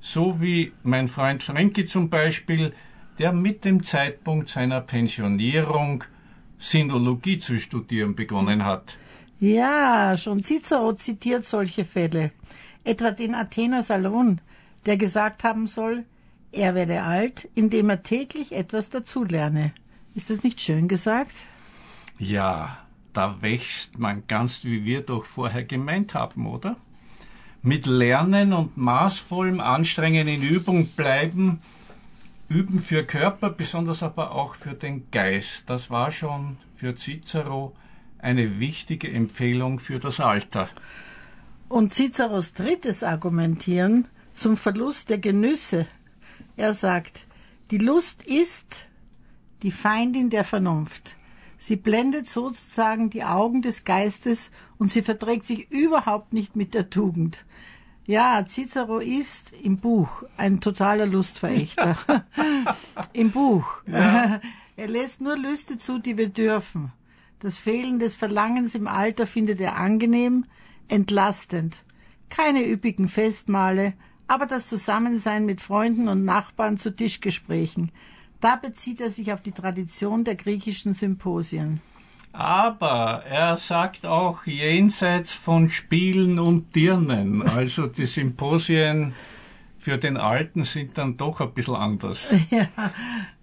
So 0.00 0.40
wie 0.40 0.72
mein 0.84 1.08
Freund 1.08 1.42
Frankie 1.42 1.86
zum 1.86 2.08
Beispiel, 2.08 2.72
der 3.18 3.32
mit 3.32 3.64
dem 3.64 3.82
Zeitpunkt 3.82 4.48
seiner 4.48 4.80
Pensionierung 4.80 6.04
Sinologie 6.58 7.38
zu 7.38 7.58
studieren 7.58 8.14
begonnen 8.14 8.64
hat. 8.64 8.96
Ja, 9.40 10.16
schon 10.16 10.42
Cicero 10.42 10.94
zitiert 10.94 11.46
solche 11.46 11.84
Fälle. 11.84 12.30
Etwa 12.84 13.10
den 13.10 13.34
Athener 13.34 13.82
Salon, 13.82 14.40
der 14.86 14.96
gesagt 14.96 15.44
haben 15.44 15.66
soll, 15.66 16.04
er 16.52 16.74
werde 16.74 17.02
alt, 17.02 17.48
indem 17.54 17.90
er 17.90 18.02
täglich 18.02 18.52
etwas 18.52 18.90
dazulerne. 18.90 19.72
Ist 20.14 20.30
das 20.30 20.42
nicht 20.42 20.60
schön 20.60 20.88
gesagt? 20.88 21.34
Ja, 22.18 22.78
da 23.12 23.42
wächst 23.42 23.98
man 23.98 24.22
ganz, 24.26 24.64
wie 24.64 24.84
wir 24.84 25.02
doch 25.02 25.26
vorher 25.26 25.64
gemeint 25.64 26.14
haben, 26.14 26.46
oder? 26.46 26.76
Mit 27.62 27.86
Lernen 27.86 28.52
und 28.52 28.76
maßvollem 28.76 29.60
Anstrengen 29.60 30.28
in 30.28 30.42
Übung 30.42 30.86
bleiben, 30.88 31.60
üben 32.48 32.80
für 32.80 33.04
Körper, 33.04 33.50
besonders 33.50 34.02
aber 34.02 34.32
auch 34.32 34.54
für 34.54 34.74
den 34.74 35.10
Geist. 35.10 35.64
Das 35.66 35.90
war 35.90 36.12
schon 36.12 36.58
für 36.76 36.96
Cicero 36.96 37.74
eine 38.18 38.60
wichtige 38.60 39.10
Empfehlung 39.10 39.78
für 39.78 39.98
das 39.98 40.20
Alter. 40.20 40.68
Und 41.68 41.92
Ciceros 41.92 42.52
drittes 42.54 43.02
Argumentieren 43.02 44.06
zum 44.36 44.56
Verlust 44.56 45.10
der 45.10 45.18
Genüsse. 45.18 45.86
Er 46.56 46.74
sagt, 46.74 47.26
die 47.70 47.78
Lust 47.78 48.22
ist 48.22 48.86
die 49.62 49.72
Feindin 49.72 50.30
der 50.30 50.44
Vernunft. 50.44 51.16
Sie 51.58 51.76
blendet 51.76 52.28
sozusagen 52.28 53.10
die 53.10 53.24
Augen 53.24 53.62
des 53.62 53.84
Geistes 53.84 54.50
und 54.78 54.90
sie 54.90 55.02
verträgt 55.02 55.46
sich 55.46 55.70
überhaupt 55.70 56.32
nicht 56.32 56.54
mit 56.54 56.74
der 56.74 56.90
Tugend. 56.90 57.44
Ja, 58.04 58.44
Cicero 58.46 58.98
ist 58.98 59.52
im 59.62 59.78
Buch 59.78 60.22
ein 60.36 60.60
totaler 60.60 61.06
Lustverächter. 61.06 61.96
Im 63.12 63.32
Buch. 63.32 63.82
Ja. 63.86 64.40
Er 64.78 64.88
lässt 64.88 65.22
nur 65.22 65.38
Lüste 65.38 65.78
zu, 65.78 65.98
die 65.98 66.18
wir 66.18 66.28
dürfen. 66.28 66.92
Das 67.40 67.56
Fehlen 67.56 67.98
des 67.98 68.14
Verlangens 68.14 68.74
im 68.74 68.88
Alter 68.88 69.26
findet 69.26 69.58
er 69.58 69.78
angenehm, 69.78 70.44
entlastend. 70.88 71.78
Keine 72.28 72.62
üppigen 72.68 73.08
Festmale, 73.08 73.94
aber 74.28 74.46
das 74.46 74.66
Zusammensein 74.66 75.46
mit 75.46 75.60
Freunden 75.60 76.08
und 76.08 76.24
Nachbarn 76.24 76.78
zu 76.78 76.94
Tischgesprächen. 76.94 77.92
Da 78.40 78.56
bezieht 78.56 79.00
er 79.00 79.10
sich 79.10 79.32
auf 79.32 79.40
die 79.40 79.52
Tradition 79.52 80.24
der 80.24 80.34
griechischen 80.34 80.94
Symposien. 80.94 81.80
Aber 82.32 83.22
er 83.24 83.56
sagt 83.56 84.04
auch 84.04 84.44
jenseits 84.44 85.32
von 85.32 85.70
Spielen 85.70 86.38
und 86.38 86.76
Dirnen. 86.76 87.42
Also 87.42 87.86
die 87.86 88.04
Symposien 88.04 89.14
für 89.78 89.96
den 89.96 90.18
Alten 90.18 90.64
sind 90.64 90.98
dann 90.98 91.16
doch 91.16 91.40
ein 91.40 91.52
bisschen 91.52 91.76
anders. 91.76 92.28
Ja, 92.50 92.68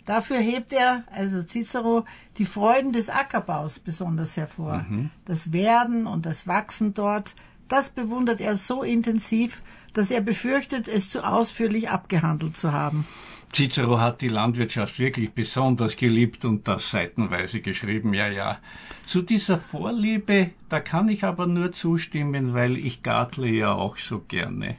dafür 0.05 0.37
hebt 0.37 0.73
er, 0.73 1.05
also 1.11 1.41
Cicero, 1.41 2.05
die 2.37 2.45
Freuden 2.45 2.91
des 2.91 3.09
Ackerbaus 3.09 3.79
besonders 3.79 4.37
hervor. 4.37 4.85
Mhm. 4.87 5.09
Das 5.25 5.51
Werden 5.53 6.05
und 6.05 6.25
das 6.25 6.45
Wachsen 6.45 6.93
dort, 6.93 7.35
das 7.69 7.89
bewundert 7.89 8.41
er 8.41 8.55
so 8.57 8.83
intensiv, 8.83 9.61
dass 9.93 10.11
er 10.11 10.21
befürchtet, 10.21 10.87
es 10.87 11.09
zu 11.09 11.23
ausführlich 11.25 11.89
abgehandelt 11.89 12.57
zu 12.57 12.71
haben. 12.71 13.05
Cicero 13.53 13.99
hat 13.99 14.21
die 14.21 14.29
Landwirtschaft 14.29 14.97
wirklich 14.97 15.31
besonders 15.31 15.95
geliebt 15.95 16.43
und 16.43 16.67
das 16.67 16.89
seitenweise 16.89 17.61
geschrieben, 17.61 18.13
ja, 18.15 18.27
ja. 18.27 18.57
Zu 19.05 19.21
dieser 19.21 19.59
Vorliebe, 19.59 20.49
da 20.69 20.79
kann 20.79 21.07
ich 21.07 21.23
aber 21.23 21.45
nur 21.45 21.71
zustimmen, 21.71 22.55
weil 22.55 22.77
ich 22.77 23.03
gartle 23.03 23.47
ja 23.47 23.73
auch 23.73 23.97
so 23.97 24.21
gerne. 24.27 24.77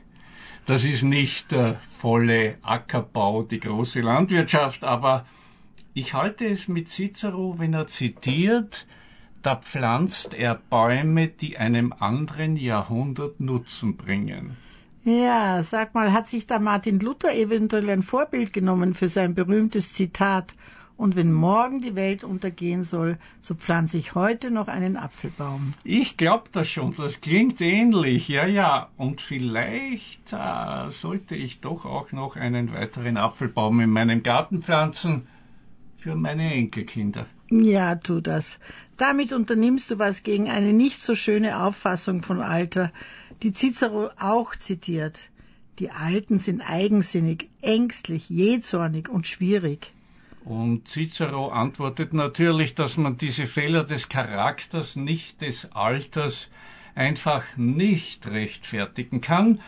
Das 0.66 0.84
ist 0.84 1.04
nicht 1.04 1.52
der 1.52 1.76
volle 1.88 2.56
Ackerbau, 2.62 3.44
die 3.44 3.60
große 3.60 4.00
Landwirtschaft, 4.00 4.82
aber 4.82 5.24
ich 5.92 6.14
halte 6.14 6.46
es 6.46 6.66
mit 6.66 6.90
Cicero, 6.90 7.54
wenn 7.58 7.74
er 7.74 7.86
zitiert, 7.86 8.86
da 9.42 9.54
pflanzt 9.54 10.34
er 10.34 10.56
Bäume, 10.56 11.28
die 11.28 11.58
einem 11.58 11.92
anderen 11.92 12.56
Jahrhundert 12.56 13.38
Nutzen 13.38 13.96
bringen. 13.96 14.56
Ja, 15.04 15.62
sag 15.62 15.94
mal, 15.94 16.14
hat 16.14 16.28
sich 16.28 16.46
da 16.46 16.58
Martin 16.58 16.98
Luther 16.98 17.34
eventuell 17.34 17.90
ein 17.90 18.02
Vorbild 18.02 18.54
genommen 18.54 18.94
für 18.94 19.10
sein 19.10 19.34
berühmtes 19.34 19.92
Zitat? 19.92 20.54
Und 20.96 21.14
wenn 21.14 21.30
morgen 21.30 21.80
die 21.82 21.94
Welt 21.94 22.24
untergehen 22.24 22.84
soll, 22.84 23.18
so 23.40 23.54
pflanze 23.54 23.98
ich 23.98 24.14
heute 24.14 24.50
noch 24.50 24.68
einen 24.68 24.96
Apfelbaum. 24.96 25.74
Ich 25.82 26.16
glaube 26.16 26.44
das 26.52 26.70
schon, 26.70 26.94
das 26.96 27.20
klingt 27.20 27.60
ähnlich, 27.60 28.28
ja, 28.28 28.46
ja. 28.46 28.88
Und 28.96 29.20
vielleicht 29.20 30.32
äh, 30.32 30.90
sollte 30.90 31.34
ich 31.34 31.60
doch 31.60 31.84
auch 31.84 32.12
noch 32.12 32.36
einen 32.36 32.72
weiteren 32.72 33.18
Apfelbaum 33.18 33.80
in 33.80 33.90
meinem 33.90 34.22
Garten 34.22 34.62
pflanzen 34.62 35.26
für 35.96 36.14
meine 36.14 36.54
Enkelkinder. 36.54 37.26
Ja, 37.50 37.96
tu 37.96 38.20
das. 38.20 38.58
Damit 38.96 39.32
unternimmst 39.32 39.90
du 39.90 39.98
was 39.98 40.22
gegen 40.22 40.48
eine 40.48 40.72
nicht 40.72 41.02
so 41.02 41.14
schöne 41.14 41.62
Auffassung 41.62 42.22
von 42.22 42.40
Alter, 42.40 42.92
die 43.42 43.52
Cicero 43.52 44.10
auch 44.18 44.56
zitiert. 44.56 45.30
Die 45.78 45.90
Alten 45.90 46.38
sind 46.38 46.60
eigensinnig, 46.60 47.48
ängstlich, 47.60 48.28
jähzornig 48.28 49.08
und 49.08 49.26
schwierig. 49.26 49.92
Und 50.44 50.88
Cicero 50.88 51.48
antwortet 51.48 52.12
natürlich, 52.12 52.74
dass 52.74 52.96
man 52.96 53.16
diese 53.16 53.46
Fehler 53.46 53.82
des 53.82 54.08
Charakters, 54.08 54.94
nicht 54.94 55.40
des 55.40 55.72
Alters, 55.72 56.50
einfach 56.94 57.44
nicht 57.56 58.26
rechtfertigen 58.26 59.20
kann. 59.20 59.60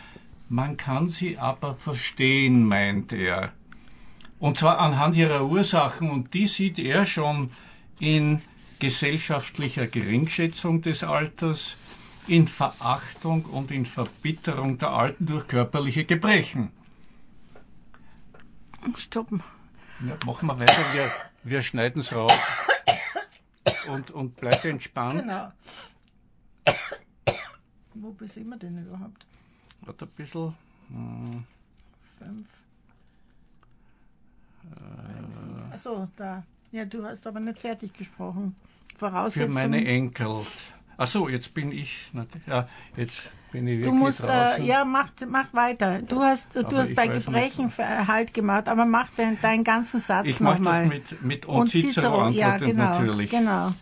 Man 0.49 0.77
kann 0.77 1.09
sie 1.09 1.37
aber 1.37 1.75
verstehen, 1.75 2.65
meint 2.65 3.11
er. 3.11 3.51
Und 4.39 4.59
zwar 4.59 4.79
anhand 4.79 5.15
ihrer 5.15 5.45
Ursachen, 5.45 6.09
und 6.09 6.33
die 6.33 6.47
sieht 6.47 6.79
er 6.79 7.05
schon 7.05 7.51
in 7.99 8.41
gesellschaftlicher 8.79 9.87
Geringschätzung 9.87 10.83
des 10.83 11.03
Alters, 11.03 11.75
in 12.27 12.47
Verachtung 12.47 13.45
und 13.45 13.71
in 13.71 13.85
Verbitterung 13.85 14.77
der 14.77 14.89
Alten 14.89 15.25
durch 15.25 15.47
körperliche 15.47 16.05
Gebrechen. 16.05 16.71
Stoppen. 18.97 19.43
Ja, 20.05 20.17
machen 20.25 20.47
wir 20.47 20.59
weiter, 20.59 20.85
wir, 20.93 21.11
wir 21.43 21.61
schneiden 21.61 22.01
es 22.01 22.13
raus. 22.13 22.31
Und, 23.87 24.11
und 24.11 24.35
bleib 24.35 24.63
entspannt. 24.65 25.21
Genau. 25.21 25.51
Wo 27.93 28.15
sind 28.25 28.47
wir 28.47 28.57
denn 28.57 28.85
überhaupt? 28.85 29.25
Warte 29.81 30.05
ein 30.05 30.11
bisschen. 30.11 30.53
Hm. 30.89 31.43
Fünf. 32.19 32.47
Äh, 34.75 35.73
Achso, 35.73 36.07
da. 36.15 36.43
Ja, 36.71 36.85
du 36.85 37.03
hast 37.03 37.25
aber 37.25 37.39
nicht 37.39 37.59
fertig 37.59 37.93
gesprochen. 37.93 38.55
Voraussetzungen. 38.97 39.47
Für 39.49 39.53
meine 39.53 39.85
Enkel. 39.85 40.45
Ach 40.97 41.07
so, 41.07 41.29
jetzt 41.29 41.53
bin 41.53 41.71
ich, 41.71 42.11
ja, 42.47 42.67
jetzt 42.95 43.29
bin 43.51 43.67
ich 43.67 43.79
wirklich 43.79 43.87
Du 43.87 43.93
musst, 43.93 44.23
äh, 44.23 44.63
ja, 44.63 44.83
mach, 44.83 45.11
mach 45.29 45.53
weiter. 45.53 46.01
Du 46.01 46.21
hast, 46.21 46.55
du 46.55 46.75
hast 46.75 46.95
bei 46.95 47.07
Gebrechen 47.07 47.71
Halt 47.77 48.33
gemacht, 48.33 48.67
aber 48.67 48.85
mach 48.85 49.09
den, 49.11 49.39
deinen 49.41 49.63
ganzen 49.63 49.99
Satz 49.99 50.39
nochmal. 50.39 50.55
Ich 50.55 50.59
mache 50.61 50.79
das 50.81 50.89
mit, 50.89 51.21
mit 51.23 51.45
und, 51.45 51.55
und 51.55 51.69
Cicero, 51.69 51.91
Cicero 51.93 52.21
antwortet 52.21 52.37
ja, 52.37 52.57
genau, 52.57 52.83
natürlich. 52.83 53.29
Genau. 53.29 53.73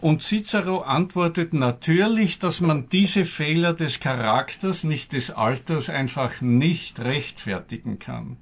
Und 0.00 0.22
Cicero 0.22 0.82
antwortet 0.82 1.54
natürlich, 1.54 2.38
dass 2.38 2.60
man 2.60 2.88
diese 2.90 3.24
Fehler 3.24 3.72
des 3.72 4.00
Charakters, 4.00 4.84
nicht 4.84 5.12
des 5.12 5.30
Alters, 5.30 5.88
einfach 5.88 6.42
nicht 6.42 7.00
rechtfertigen 7.00 7.98
kann. 7.98 8.36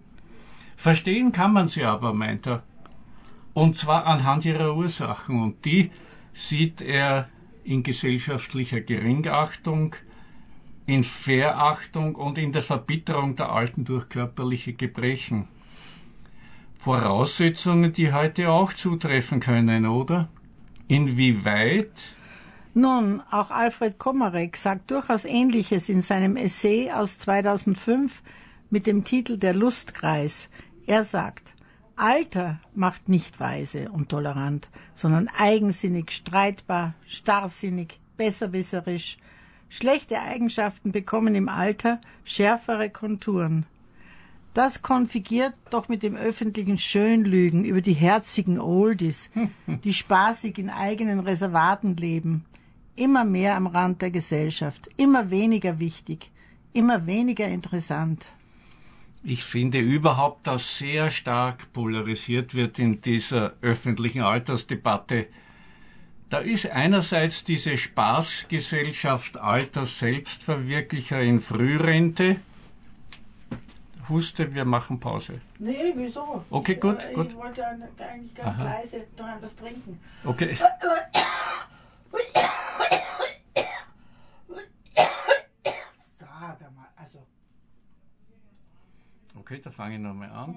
Verstehen 0.77 1.31
kann 1.31 1.53
man 1.53 1.68
sie 1.68 1.85
aber, 1.85 2.12
meint 2.12 2.48
er. 2.48 2.64
Und 3.53 3.79
zwar 3.79 4.07
anhand 4.07 4.44
ihrer 4.44 4.75
Ursachen. 4.75 5.40
Und 5.40 5.64
die 5.64 5.92
sieht 6.33 6.81
er 6.81 7.29
in 7.64 7.83
gesellschaftlicher 7.83 8.81
Geringachtung, 8.81 9.95
in 10.87 11.05
Verachtung 11.05 12.14
und 12.14 12.38
in 12.38 12.53
der 12.53 12.62
Verbitterung 12.62 13.37
der 13.37 13.51
Alten 13.51 13.85
durch 13.85 14.09
körperliche 14.09 14.73
Gebrechen. 14.73 15.49
Voraussetzungen, 16.79 17.92
die 17.92 18.12
heute 18.12 18.51
auch 18.51 18.73
zutreffen 18.73 19.38
können, 19.38 19.87
oder? 19.87 20.29
Inwieweit? 20.88 21.92
Nun, 22.75 23.23
auch 23.31 23.51
Alfred 23.51 23.99
Komarek 23.99 24.57
sagt 24.57 24.90
durchaus 24.90 25.25
Ähnliches 25.25 25.88
in 25.88 26.03
seinem 26.03 26.37
Essay 26.37 26.90
aus 26.90 27.18
2005 27.18 28.23
mit 28.71 28.87
dem 28.87 29.05
Titel 29.05 29.37
Der 29.37 29.55
Lustkreis. 29.55 30.49
Er 30.87 31.05
sagt, 31.05 31.55
Alter 31.96 32.61
macht 32.74 33.09
nicht 33.09 33.40
weise 33.40 33.90
und 33.90 34.09
tolerant, 34.09 34.68
sondern 34.94 35.28
eigensinnig, 35.28 36.12
streitbar, 36.12 36.94
starrsinnig, 37.07 38.00
besserwisserisch. 38.16 39.18
Schlechte 39.68 40.20
Eigenschaften 40.20 40.92
bekommen 40.92 41.35
im 41.35 41.48
Alter 41.48 42.00
schärfere 42.24 42.90
Konturen. 42.90 43.66
Das 44.55 44.83
konfigiert 44.83 45.55
doch 45.70 45.88
mit 45.88 46.02
dem 46.02 46.14
öffentlichen 46.14 46.76
Schönlügen 46.76 47.64
über 47.64 47.81
die 47.81 47.94
herzigen 47.94 48.61
Oldies, 48.61 49.31
die 49.85 49.94
spaßig 49.94 50.59
in 50.59 50.68
eigenen 50.68 51.20
Reservaten 51.20 51.96
leben, 51.96 52.44
immer 52.96 53.24
mehr 53.24 53.57
am 53.57 53.66
Rand 53.66 54.02
der 54.02 54.11
Gesellschaft, 54.11 54.90
immer 54.98 55.31
weniger 55.31 55.78
wichtig, 55.78 56.31
immer 56.74 57.07
weniger 57.07 57.48
interessant. 57.48 58.26
Ich 59.24 59.44
finde 59.44 59.78
überhaupt, 59.78 60.46
dass 60.48 60.78
sehr 60.78 61.11
stark 61.11 61.72
polarisiert 61.72 62.54
wird 62.54 62.78
in 62.78 63.00
dieser 63.00 63.52
öffentlichen 63.62 64.22
Altersdebatte. 64.22 65.28
Da 66.28 66.38
ist 66.38 66.68
einerseits 66.70 67.44
diese 67.44 67.76
Spaßgesellschaft 67.76 69.37
alter 69.37 69.87
Selbstverwirklicher 69.87 71.20
in 71.20 71.40
Frührente, 71.40 72.40
huste, 74.08 74.54
wir 74.54 74.64
machen 74.64 74.98
Pause. 74.98 75.40
Nee, 75.58 75.92
wieso? 75.94 76.44
Okay, 76.50 76.74
gut, 76.74 76.98
ich, 77.08 77.14
gut. 77.14 77.28
Ich 77.28 77.37
wollte 77.37 77.64
eigentlich 77.64 78.35
ganz 78.35 78.48
Aha. 78.48 78.64
leise 78.64 79.06
dran 79.16 79.38
was 79.40 79.54
trinken. 79.54 80.00
Okay. 80.24 80.56
Sag 80.58 80.82
mal, 86.74 86.88
also. 86.96 87.18
Okay, 89.42 89.61
da 89.61 89.72
fange 89.72 89.96
ich 89.96 90.00
nochmal 90.00 90.31
an. 90.31 90.55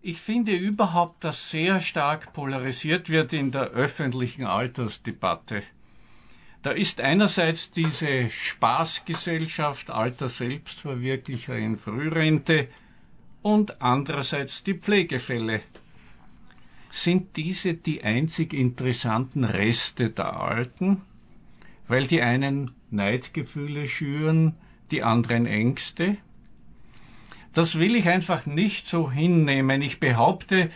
Ich 0.00 0.20
finde 0.20 0.52
überhaupt, 0.54 1.24
dass 1.24 1.50
sehr 1.50 1.80
stark 1.80 2.32
polarisiert 2.32 3.10
wird 3.10 3.32
in 3.32 3.50
der 3.50 3.70
öffentlichen 3.70 4.44
Altersdebatte. 4.44 5.64
Da 6.62 6.70
ist 6.70 7.00
einerseits 7.00 7.72
diese 7.72 8.30
Spaßgesellschaft 8.30 9.90
alter 9.90 10.28
Selbstverwirklicher 10.28 11.56
in 11.56 11.76
Frührente 11.76 12.68
und 13.42 13.82
andererseits 13.82 14.62
die 14.62 14.74
Pflegefälle. 14.74 15.62
Sind 16.90 17.36
diese 17.36 17.74
die 17.74 18.04
einzig 18.04 18.54
interessanten 18.54 19.42
Reste 19.42 20.10
der 20.10 20.40
Alten? 20.40 21.02
Weil 21.88 22.06
die 22.06 22.22
einen 22.22 22.70
Neidgefühle 22.90 23.88
schüren, 23.88 24.54
die 24.92 25.02
anderen 25.02 25.46
Ängste? 25.46 26.18
Das 27.56 27.78
will 27.78 27.96
ich 27.96 28.06
einfach 28.06 28.44
nicht 28.44 28.86
so 28.86 29.10
hinnehmen. 29.10 29.80
Ich 29.80 29.98
behaupte, 29.98 30.68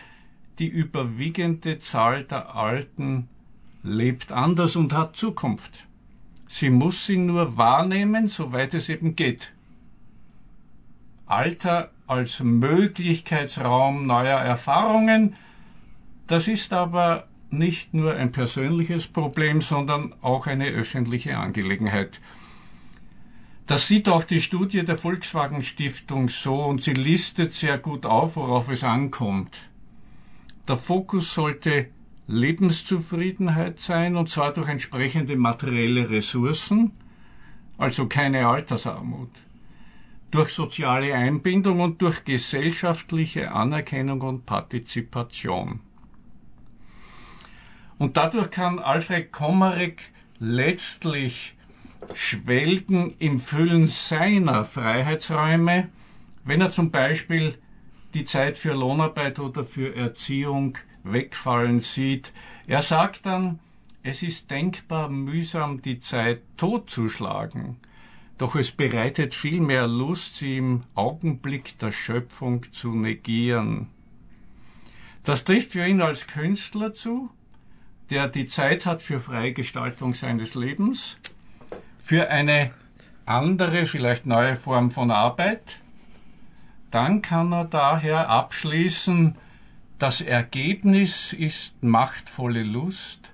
die 0.57 0.65
überwiegende 0.65 1.77
Zahl 1.77 2.23
der 2.23 2.55
Alten 2.55 3.27
lebt 3.83 4.31
anders 4.31 4.75
und 4.75 4.91
hat 4.91 5.15
Zukunft. 5.15 5.85
Sie 6.47 6.71
muss 6.71 7.05
sie 7.05 7.17
nur 7.17 7.55
wahrnehmen, 7.55 8.29
soweit 8.29 8.73
es 8.73 8.89
eben 8.89 9.15
geht. 9.15 9.51
Alter 11.27 11.91
als 12.07 12.39
Möglichkeitsraum 12.39 14.07
neuer 14.07 14.39
Erfahrungen, 14.39 15.35
das 16.25 16.47
ist 16.47 16.73
aber 16.73 17.27
nicht 17.51 17.93
nur 17.93 18.15
ein 18.15 18.31
persönliches 18.31 19.05
Problem, 19.05 19.61
sondern 19.61 20.15
auch 20.23 20.47
eine 20.47 20.69
öffentliche 20.69 21.37
Angelegenheit. 21.37 22.19
Das 23.71 23.87
sieht 23.87 24.09
auch 24.09 24.25
die 24.25 24.41
Studie 24.41 24.83
der 24.83 24.97
Volkswagen 24.97 25.63
Stiftung 25.63 26.27
so 26.27 26.61
und 26.61 26.81
sie 26.81 26.91
listet 26.91 27.53
sehr 27.53 27.77
gut 27.77 28.05
auf, 28.05 28.35
worauf 28.35 28.67
es 28.67 28.83
ankommt. 28.83 29.69
Der 30.67 30.75
Fokus 30.75 31.33
sollte 31.33 31.87
Lebenszufriedenheit 32.27 33.79
sein 33.79 34.17
und 34.17 34.29
zwar 34.29 34.51
durch 34.51 34.67
entsprechende 34.67 35.37
materielle 35.37 36.09
Ressourcen, 36.09 36.91
also 37.77 38.07
keine 38.07 38.45
Altersarmut, 38.45 39.31
durch 40.31 40.49
soziale 40.49 41.15
Einbindung 41.15 41.79
und 41.79 42.01
durch 42.01 42.25
gesellschaftliche 42.25 43.53
Anerkennung 43.53 44.19
und 44.19 44.45
Partizipation. 44.45 45.79
Und 47.97 48.17
dadurch 48.17 48.51
kann 48.51 48.79
Alfred 48.79 49.31
Komarek 49.31 50.11
letztlich 50.39 51.55
schwelgen 52.13 53.15
im 53.19 53.39
Füllen 53.39 53.87
seiner 53.87 54.65
Freiheitsräume, 54.65 55.89
wenn 56.43 56.61
er 56.61 56.71
zum 56.71 56.91
Beispiel 56.91 57.57
die 58.13 58.25
Zeit 58.25 58.57
für 58.57 58.73
Lohnarbeit 58.73 59.39
oder 59.39 59.63
für 59.63 59.95
Erziehung 59.95 60.77
wegfallen 61.03 61.79
sieht. 61.79 62.33
Er 62.67 62.81
sagt 62.81 63.25
dann, 63.25 63.59
es 64.03 64.23
ist 64.23 64.49
denkbar 64.49 65.09
mühsam, 65.09 65.81
die 65.81 65.99
Zeit 65.99 66.41
totzuschlagen, 66.57 67.77
doch 68.37 68.55
es 68.55 68.71
bereitet 68.71 69.35
viel 69.35 69.61
mehr 69.61 69.87
Lust, 69.87 70.37
sie 70.37 70.57
im 70.57 70.83
Augenblick 70.95 71.77
der 71.79 71.91
Schöpfung 71.91 72.71
zu 72.71 72.95
negieren. 72.95 73.87
Das 75.23 75.43
trifft 75.43 75.73
für 75.73 75.85
ihn 75.85 76.01
als 76.01 76.25
Künstler 76.25 76.95
zu, 76.95 77.29
der 78.09 78.27
die 78.27 78.47
Zeit 78.47 78.87
hat 78.87 79.03
für 79.03 79.19
freie 79.19 79.53
Gestaltung 79.53 80.15
seines 80.15 80.55
Lebens, 80.55 81.17
für 82.11 82.29
eine 82.29 82.71
andere, 83.25 83.85
vielleicht 83.85 84.25
neue 84.25 84.55
Form 84.55 84.91
von 84.91 85.11
Arbeit, 85.11 85.79
dann 86.91 87.21
kann 87.21 87.53
er 87.53 87.63
daher 87.63 88.27
abschließen, 88.27 89.37
das 89.97 90.19
Ergebnis 90.19 91.31
ist 91.31 91.81
machtvolle 91.81 92.63
Lust, 92.63 93.31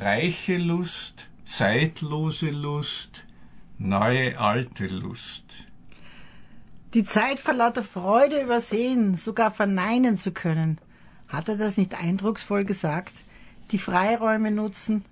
reiche 0.00 0.56
Lust, 0.56 1.28
zeitlose 1.46 2.50
Lust, 2.50 3.24
neue 3.78 4.36
alte 4.40 4.88
Lust. 4.88 5.44
Die 6.94 7.04
Zeit 7.04 7.38
vor 7.38 7.54
lauter 7.54 7.84
Freude 7.84 8.42
übersehen, 8.42 9.14
sogar 9.14 9.52
verneinen 9.52 10.16
zu 10.16 10.32
können. 10.32 10.78
Hat 11.28 11.48
er 11.48 11.56
das 11.56 11.76
nicht 11.76 11.94
eindrucksvoll 11.94 12.64
gesagt? 12.64 13.22
Die 13.70 13.78
Freiräume 13.78 14.50
nutzen. 14.50 15.04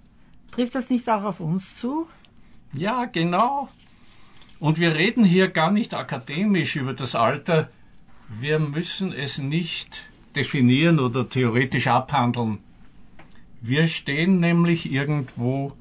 Trifft 0.50 0.74
das 0.74 0.90
nicht 0.90 1.08
auch 1.08 1.22
auf 1.22 1.38
uns 1.38 1.76
zu? 1.76 2.08
Ja, 2.76 3.06
genau. 3.06 3.68
Und 4.58 4.78
wir 4.78 4.94
reden 4.94 5.24
hier 5.24 5.48
gar 5.48 5.70
nicht 5.70 5.94
akademisch 5.94 6.76
über 6.76 6.92
das 6.92 7.14
Alter. 7.14 7.70
Wir 8.28 8.58
müssen 8.58 9.12
es 9.12 9.38
nicht 9.38 10.04
definieren 10.34 10.98
oder 10.98 11.28
theoretisch 11.28 11.86
abhandeln. 11.86 12.58
Wir 13.62 13.88
stehen 13.88 14.40
nämlich 14.40 14.92
irgendwo 14.92 15.72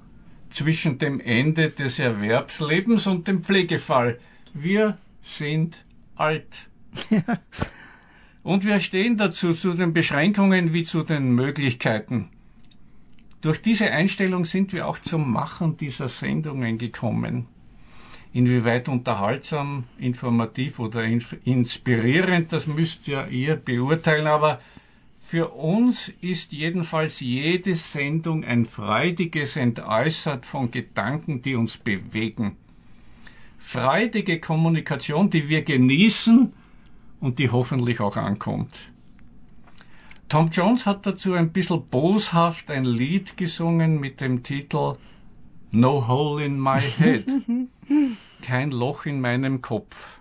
zwischen 0.50 0.98
dem 0.98 1.20
Ende 1.20 1.70
des 1.70 2.00
Erwerbslebens 2.00 3.08
und 3.08 3.28
dem 3.28 3.44
Pflegefall. 3.44 4.20
Wir 4.54 4.98
sind 5.22 5.84
alt. 6.16 6.70
und 8.44 8.64
wir 8.64 8.80
stehen 8.80 9.18
dazu 9.18 9.54
zu 9.54 9.74
den 9.74 9.92
Beschränkungen 9.92 10.72
wie 10.72 10.86
zu 10.86 11.04
den 11.04 11.36
Möglichkeiten. 11.36 12.30
Durch 13.46 13.62
diese 13.62 13.92
Einstellung 13.92 14.44
sind 14.44 14.74
wir 14.74 14.88
auch 14.88 14.98
zum 14.98 15.32
Machen 15.32 15.78
dieser 15.78 16.10
Sendungen 16.10 16.80
gekommen. 16.80 17.46
Inwieweit 18.34 18.90
unterhaltsam, 18.90 19.84
informativ 20.00 20.80
oder 20.80 21.04
inspirierend, 21.04 22.52
das 22.52 22.66
müsst 22.66 23.06
ja 23.06 23.28
ihr 23.28 23.56
beurteilen, 23.56 24.26
aber 24.26 24.60
für 25.20 25.50
uns 25.50 26.12
ist 26.22 26.54
jedenfalls 26.54 27.20
jede 27.20 27.76
Sendung 27.76 28.44
ein 28.44 28.66
freudiges 28.66 29.58
Entäußert 29.58 30.48
von 30.48 30.72
Gedanken, 30.72 31.44
die 31.44 31.54
uns 31.54 31.78
bewegen. 31.78 32.58
Freudige 33.60 34.40
Kommunikation, 34.40 35.30
die 35.30 35.50
wir 35.50 35.62
genießen 35.62 36.52
und 37.20 37.38
die 37.38 37.52
hoffentlich 37.52 38.00
auch 38.00 38.18
ankommt. 38.18 38.76
Tom 40.36 40.50
Jones 40.50 40.86
hat 40.86 41.06
dazu 41.06 41.32
ein 41.32 41.54
bisschen 41.54 41.88
boshaft 41.88 42.70
ein 42.70 42.84
Lied 42.84 43.38
gesungen 43.38 44.02
mit 44.02 44.20
dem 44.20 44.44
Titel 44.44 44.98
No 45.72 46.10
Hole 46.10 46.44
in 46.44 46.60
My 46.60 46.82
Head. 46.82 47.26
Kein 48.42 48.72
Loch 48.72 49.06
in 49.06 49.22
meinem 49.22 49.62
Kopf. 49.62 50.20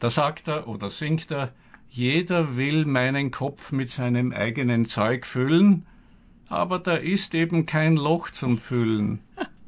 Da 0.00 0.10
sagt 0.10 0.48
er 0.48 0.66
oder 0.66 0.90
singt 0.90 1.30
er, 1.30 1.52
jeder 1.88 2.56
will 2.56 2.84
meinen 2.84 3.30
Kopf 3.30 3.70
mit 3.70 3.92
seinem 3.92 4.32
eigenen 4.32 4.88
Zeug 4.88 5.24
füllen, 5.24 5.86
aber 6.48 6.80
da 6.80 6.96
ist 6.96 7.32
eben 7.32 7.64
kein 7.64 7.94
Loch 7.94 8.30
zum 8.30 8.58
Füllen. 8.58 9.20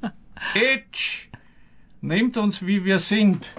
Itch! 0.54 1.28
Nehmt 2.00 2.36
uns 2.38 2.66
wie 2.66 2.84
wir 2.84 2.98
sind. 2.98 3.52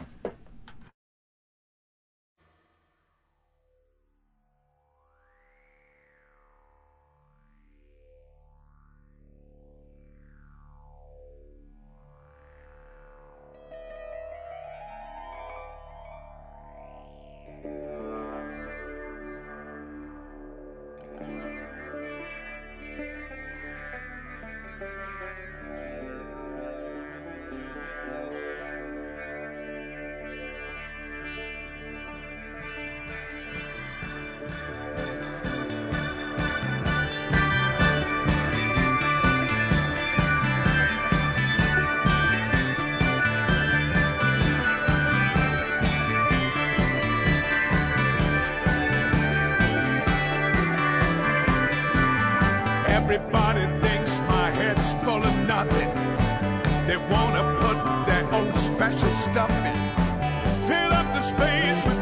Wanna 57.40 57.56
put 57.62 58.06
their 58.06 58.34
own 58.34 58.54
special 58.54 59.14
stuff 59.14 59.50
in. 59.66 60.68
Fill 60.68 60.92
up 60.92 61.06
the 61.14 61.22
space 61.22 61.82
with 61.86 61.99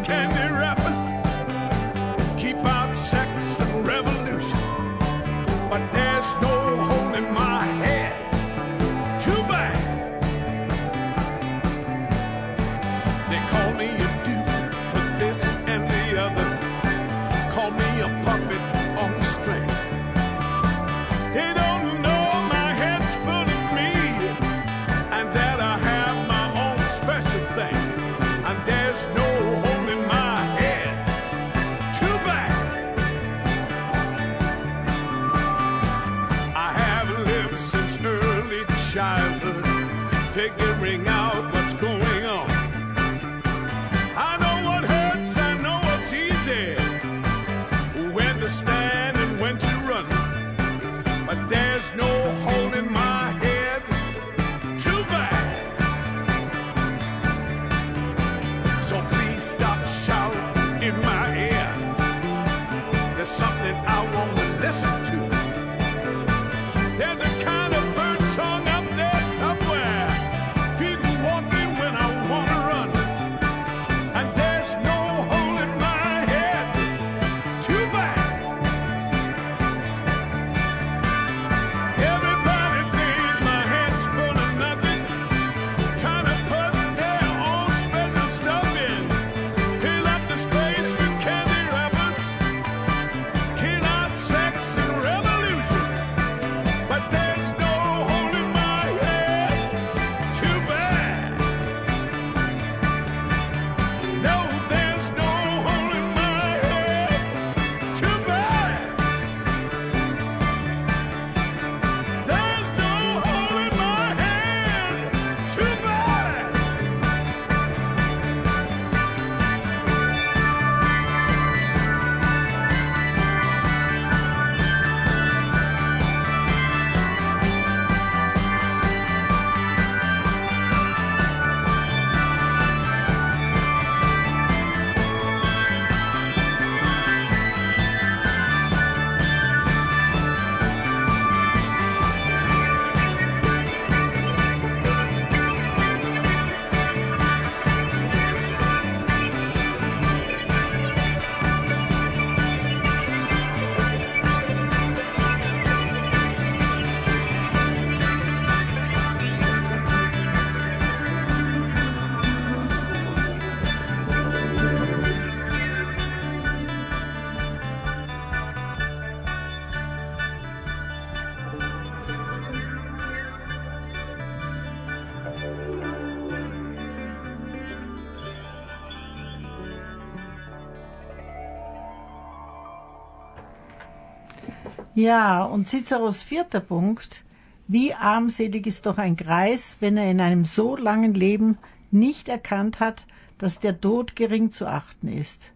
Ja, 184.98 185.44
und 185.44 185.68
Ciceros 185.68 186.24
vierter 186.24 186.60
Punkt. 186.60 187.24
Wie 187.68 187.94
armselig 187.94 188.66
ist 188.66 188.88
doch 188.88 188.98
ein 188.98 189.16
Greis, 189.16 189.78
wenn 189.80 189.96
er 189.96 190.10
in 190.10 190.20
einem 190.20 190.44
so 190.44 190.76
langen 190.76 191.14
Leben 191.14 191.60
nicht 191.92 192.28
erkannt 192.28 192.80
hat, 192.80 193.06
dass 193.38 193.60
der 193.60 193.80
Tod 193.80 194.16
gering 194.16 194.52
zu 194.52 194.66
achten 194.66 195.08
ist. 195.08 195.52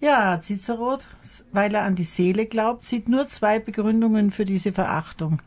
Ja, 0.00 0.40
Cicero, 0.40 0.98
weil 1.50 1.74
er 1.74 1.82
an 1.82 1.96
die 1.96 2.04
Seele 2.04 2.46
glaubt, 2.46 2.86
sieht 2.86 3.08
nur 3.08 3.26
zwei 3.26 3.58
Begründungen 3.58 4.30
für 4.30 4.44
diese 4.44 4.72
Verachtung. 4.72 5.42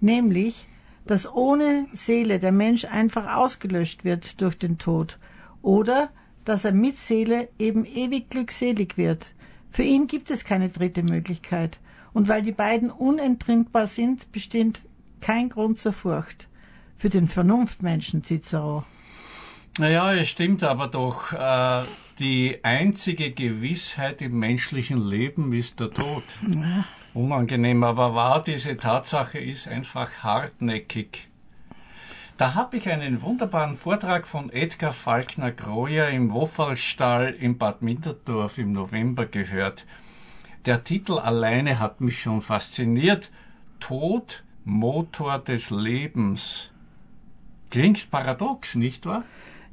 Nämlich, 0.00 0.68
dass 1.04 1.28
ohne 1.28 1.88
Seele 1.94 2.38
der 2.38 2.52
Mensch 2.52 2.84
einfach 2.84 3.34
ausgelöscht 3.38 4.04
wird 4.04 4.40
durch 4.40 4.56
den 4.56 4.78
Tod 4.78 5.18
oder 5.62 6.10
dass 6.44 6.64
er 6.64 6.70
mit 6.70 6.96
Seele 6.96 7.48
eben 7.58 7.84
ewig 7.84 8.30
glückselig 8.30 8.96
wird. 8.96 9.32
Für 9.72 9.82
ihn 9.82 10.06
gibt 10.06 10.30
es 10.30 10.44
keine 10.44 10.68
dritte 10.68 11.02
Möglichkeit. 11.02 11.80
Und 12.18 12.26
weil 12.26 12.42
die 12.42 12.50
beiden 12.50 12.90
unentrinnbar 12.90 13.86
sind, 13.86 14.32
besteht 14.32 14.82
kein 15.20 15.50
Grund 15.50 15.78
zur 15.78 15.92
Furcht. 15.92 16.48
Für 16.96 17.10
den 17.10 17.28
Vernunftmenschen 17.28 18.24
Cicero. 18.24 18.82
Naja, 19.78 20.12
es 20.14 20.28
stimmt 20.28 20.64
aber 20.64 20.88
doch. 20.88 21.32
Äh, 21.32 21.84
die 22.18 22.58
einzige 22.64 23.30
Gewissheit 23.30 24.20
im 24.20 24.36
menschlichen 24.36 25.00
Leben 25.00 25.52
ist 25.52 25.78
der 25.78 25.92
Tod. 25.92 26.24
Unangenehm, 27.14 27.84
aber 27.84 28.16
wahr, 28.16 28.42
diese 28.42 28.76
Tatsache 28.76 29.38
ist 29.38 29.68
einfach 29.68 30.10
hartnäckig. 30.24 31.28
Da 32.36 32.56
habe 32.56 32.78
ich 32.78 32.88
einen 32.88 33.22
wunderbaren 33.22 33.76
Vortrag 33.76 34.26
von 34.26 34.50
Edgar 34.50 34.92
Falkner 34.92 35.52
Groyer 35.52 36.08
im 36.08 36.32
Woffalstall 36.32 37.32
in 37.38 37.58
Bad 37.58 37.80
Minterdorf 37.82 38.58
im 38.58 38.72
November 38.72 39.24
gehört. 39.24 39.86
Der 40.66 40.84
Titel 40.84 41.18
alleine 41.18 41.78
hat 41.78 42.00
mich 42.00 42.20
schon 42.20 42.42
fasziniert. 42.42 43.30
Tod, 43.80 44.44
Motor 44.64 45.38
des 45.38 45.70
Lebens. 45.70 46.70
Klingt 47.70 48.10
paradox, 48.10 48.74
nicht 48.74 49.06
wahr? 49.06 49.24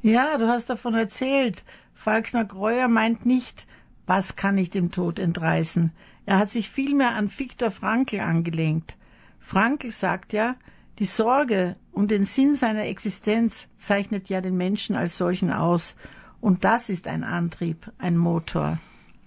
Ja, 0.02 0.38
du 0.38 0.48
hast 0.48 0.70
davon 0.70 0.94
erzählt. 0.94 1.64
Falkner 1.94 2.44
Greuer 2.44 2.88
meint 2.88 3.26
nicht, 3.26 3.66
was 4.06 4.36
kann 4.36 4.58
ich 4.58 4.70
dem 4.70 4.90
Tod 4.90 5.18
entreißen. 5.18 5.92
Er 6.26 6.38
hat 6.38 6.50
sich 6.50 6.70
vielmehr 6.70 7.14
an 7.14 7.30
Viktor 7.36 7.70
Frankl 7.70 8.20
angelenkt. 8.20 8.96
Frankl 9.40 9.92
sagt 9.92 10.32
ja, 10.32 10.56
die 10.98 11.04
Sorge 11.04 11.76
und 11.92 12.10
den 12.10 12.24
Sinn 12.24 12.56
seiner 12.56 12.86
Existenz 12.86 13.68
zeichnet 13.76 14.28
ja 14.28 14.40
den 14.40 14.56
Menschen 14.56 14.96
als 14.96 15.16
solchen 15.18 15.52
aus. 15.52 15.94
Und 16.40 16.64
das 16.64 16.88
ist 16.88 17.06
ein 17.06 17.24
Antrieb, 17.24 17.90
ein 17.98 18.16
Motor. 18.16 18.78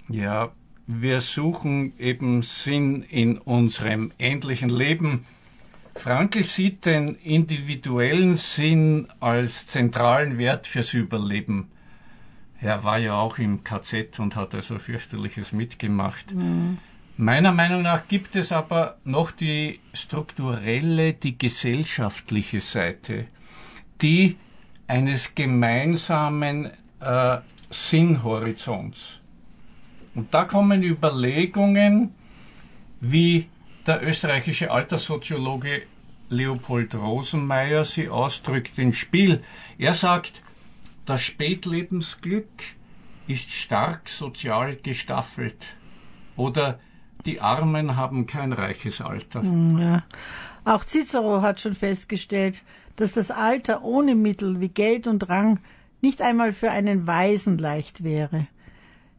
Ja, 0.07 0.51
wir 0.92 1.22
suchen 1.22 1.94
eben 2.00 2.42
Sinn 2.42 3.04
in 3.04 3.38
unserem 3.38 4.12
endlichen 4.18 4.70
Leben. 4.70 5.24
Frankl 5.94 6.44
sieht 6.44 6.88
den 6.88 7.14
individuellen 7.14 8.34
Sinn 8.34 9.08
als 9.20 9.68
zentralen 9.68 10.40
Wert 10.40 10.66
fürs 10.66 10.96
Überleben. 10.96 11.70
Er 12.60 12.84
war 12.84 12.98
ja 12.98 13.14
auch 13.14 13.38
im 13.38 13.64
KZ 13.64 14.20
und 14.20 14.36
hat 14.36 14.56
also 14.56 14.80
fürchterliches 14.80 15.52
mitgemacht. 15.52 16.34
Mhm. 16.34 16.80
Meiner 17.18 17.52
Meinung 17.52 17.84
nach 17.84 18.08
gibt 18.08 18.36
es 18.36 18.52
aber 18.52 18.98
noch 19.04 19.30
die 19.30 19.80
strukturelle, 19.94 21.14
die 21.14 21.38
gesellschaftliche 21.38 22.62
Seite, 22.62 23.28
die 24.02 24.38
eines 24.88 25.36
gemeinsamen 25.36 26.72
äh, 27.00 27.38
Sinnhorizonts. 27.70 29.18
Und 30.16 30.34
da 30.34 30.45
kommen 30.45 30.84
Überlegungen, 30.84 32.14
wie 32.99 33.47
der 33.88 34.05
österreichische 34.05 34.72
Alterssoziologe 34.72 35.84
Leopold 36.30 36.93
Rosenmeier 36.95 37.86
sie 37.86 38.10
ausdrückt 38.10 38.78
ins 38.78 38.97
Spiel. 38.97 39.41
Er 39.78 39.93
sagt, 39.93 40.41
das 41.05 41.24
Spätlebensglück 41.24 42.47
ist 43.28 43.49
stark 43.51 44.10
sozial 44.10 44.76
gestaffelt. 44.76 45.57
Oder 46.36 46.80
die 47.26 47.41
Armen 47.41 47.95
haben 47.95 48.28
kein 48.28 48.53
reiches 48.53 49.01
Alter. 49.01 49.41
Hm, 49.41 49.80
ja. 49.80 50.03
Auch 50.66 50.84
Cicero 50.84 51.41
hat 51.41 51.60
schon 51.60 51.76
festgestellt, 51.76 52.64
dass 52.95 53.14
das 53.14 53.32
Alter 53.32 53.84
ohne 53.84 54.16
Mittel 54.16 54.60
wie 54.60 54.70
Geld 54.70 55.07
und 55.07 55.30
Rang 55.30 55.60
nicht 56.01 56.22
einmal 56.22 56.53
für 56.53 56.72
einen 56.72 57.07
Weisen 57.07 57.57
leicht 57.57 58.03
wäre. 58.03 58.47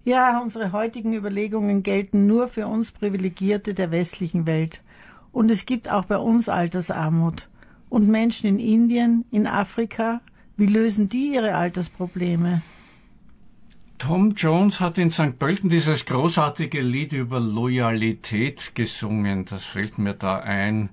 Ja, 0.05 0.41
unsere 0.41 0.73
heutigen 0.73 1.13
Überlegungen 1.13 1.83
gelten 1.83 2.27
nur 2.27 2.49
für 2.49 2.67
uns 2.67 2.91
Privilegierte 2.91 3.75
der 3.75 3.91
westlichen 3.91 4.47
Welt. 4.47 4.81
Und 5.31 5.51
es 5.51 5.67
gibt 5.67 5.91
auch 5.91 6.07
bei 6.07 6.17
uns 6.17 6.49
Altersarmut. 6.49 7.49
Und 7.91 8.09
Menschen 8.09 8.49
in 8.49 8.59
Indien, 8.59 9.25
in 9.31 9.47
Afrika, 9.47 10.21
wie 10.57 10.67
lösen 10.67 11.09
die 11.09 11.35
ihre 11.35 11.55
Altersprobleme? 11.55 12.63
Tom 13.99 14.31
Jones 14.35 14.81
hat 14.81 14.97
in 14.97 15.11
St. 15.11 15.39
Pölten 15.39 15.69
dieses 15.69 16.07
großartige 16.07 16.81
Lied 16.81 17.13
über 17.13 17.39
Loyalität 17.39 18.75
gesungen. 18.75 19.45
Das 19.45 19.65
fällt 19.65 19.99
mir 19.99 20.15
da 20.15 20.39
ein. 20.39 20.89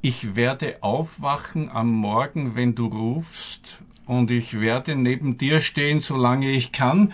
Ich 0.00 0.36
werde 0.36 0.78
aufwachen 0.82 1.68
am 1.68 1.90
Morgen, 1.90 2.54
wenn 2.54 2.76
du 2.76 2.86
rufst, 2.86 3.80
und 4.06 4.30
ich 4.30 4.60
werde 4.60 4.94
neben 4.94 5.38
dir 5.38 5.60
stehen, 5.60 6.00
solange 6.00 6.50
ich 6.50 6.70
kann. 6.72 7.12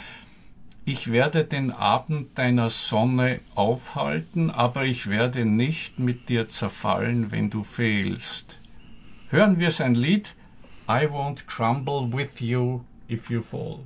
Ich 0.89 1.11
werde 1.11 1.45
den 1.45 1.72
Abend 1.72 2.39
deiner 2.39 2.70
Sonne 2.70 3.41
aufhalten, 3.57 4.53
aber 4.53 4.84
ich 4.84 5.11
werde 5.11 5.45
nicht 5.45 5.99
mit 5.99 6.28
dir 6.28 6.49
zerfallen, 6.49 7.32
wenn 7.32 7.51
du 7.51 7.64
fehlst. 7.64 8.61
Hören 9.30 9.59
wir 9.59 9.72
sein 9.72 9.97
Lied 9.97 10.37
I 10.89 11.09
won't 11.09 11.49
crumble 11.49 12.12
with 12.12 12.41
you 12.41 12.84
if 13.09 13.28
you 13.28 13.43
fall. 13.43 13.80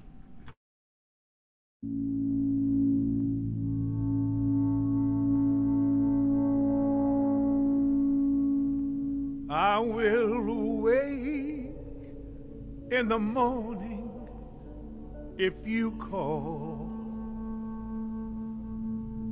I 9.48 9.80
will 9.80 10.50
awake 10.50 11.72
in 12.90 13.08
the 13.08 13.18
morning 13.18 14.10
if 15.40 15.54
you 15.64 15.92
call, 15.92 16.69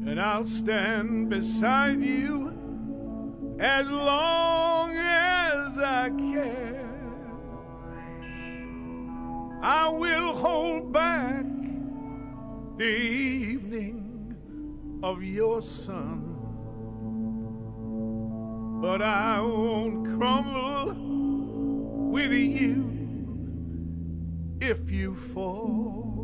and 0.06 0.20
I'll 0.20 0.44
stand 0.44 1.28
beside 1.28 2.02
you 2.02 2.52
as 3.58 3.88
long 3.88 4.94
as 4.96 5.78
I 5.78 6.10
can. 6.10 6.78
I 9.62 9.88
will 9.88 10.34
hold 10.34 10.92
back 10.92 11.44
the 12.76 12.84
evening 12.84 14.36
of 15.02 15.22
your 15.22 15.62
sun. 15.62 16.36
But 18.80 19.02
I 19.02 19.40
won't 19.40 20.06
crumble 20.16 20.94
with 22.12 22.30
you 22.30 22.88
if 24.60 24.88
you 24.90 25.16
fall. 25.16 26.17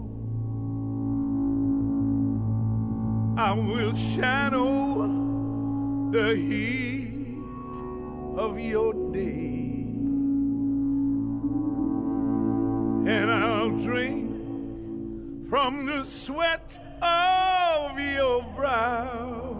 I 3.37 3.53
will 3.53 3.97
shadow 3.97 5.09
the 6.13 6.37
heat 6.37 7.11
of 8.37 8.61
your 8.61 8.95
day. 9.13 9.75
And 13.11 13.33
I'll 13.33 13.71
drink 13.71 15.49
from 15.51 15.87
the 15.87 16.05
sweat 16.05 16.79
of 17.03 17.99
your 17.99 18.45
brow. 18.55 19.57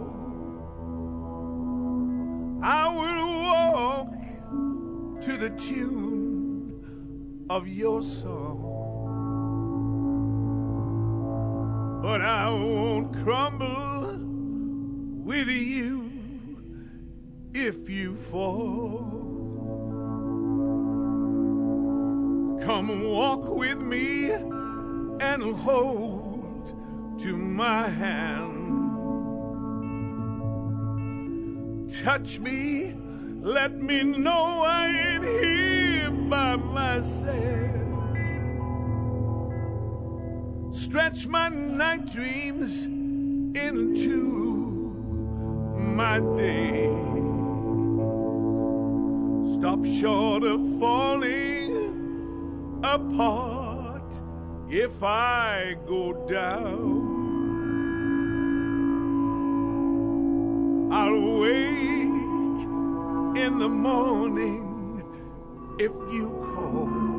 I 2.63 2.87
will 2.87 3.41
walk 3.43 5.21
to 5.23 5.37
the 5.37 5.49
tune 5.49 7.45
of 7.49 7.67
your 7.67 8.01
song. 8.01 8.64
But 12.05 12.21
I 12.21 12.51
won't 12.51 13.11
crumble 13.23 14.19
with 15.25 15.47
you 15.47 16.11
if 17.51 17.89
you 17.89 18.15
fall. 18.15 18.99
Come 22.61 23.03
walk 23.05 23.49
with 23.49 23.79
me 23.79 24.29
and 24.29 25.55
hold 25.55 26.75
to 27.21 27.35
my 27.35 27.89
hand. 27.89 28.53
Touch 32.03 32.37
me, 32.37 32.93
let 33.41 33.77
me 33.77 34.03
know 34.03 34.61
I 34.61 34.89
ain't 34.89 35.23
here 35.23 36.11
by 36.11 36.55
myself. 36.55 37.84
Stretch 40.95 41.27
my 41.27 41.49
night 41.49 42.09
dreams 42.09 42.85
into 42.85 44.15
my 45.77 46.19
day. 46.37 46.87
Stop 49.55 49.85
short 49.85 50.43
of 50.43 50.61
falling 50.79 52.79
apart 52.81 54.09
if 54.69 55.03
I 55.03 55.75
go 55.85 56.13
down. 56.29 57.11
I'll 60.93 61.39
wake 61.39 62.07
in 63.43 63.59
the 63.59 63.67
morning 63.67 65.03
if 65.77 65.91
you 66.13 66.29
call. 66.41 67.14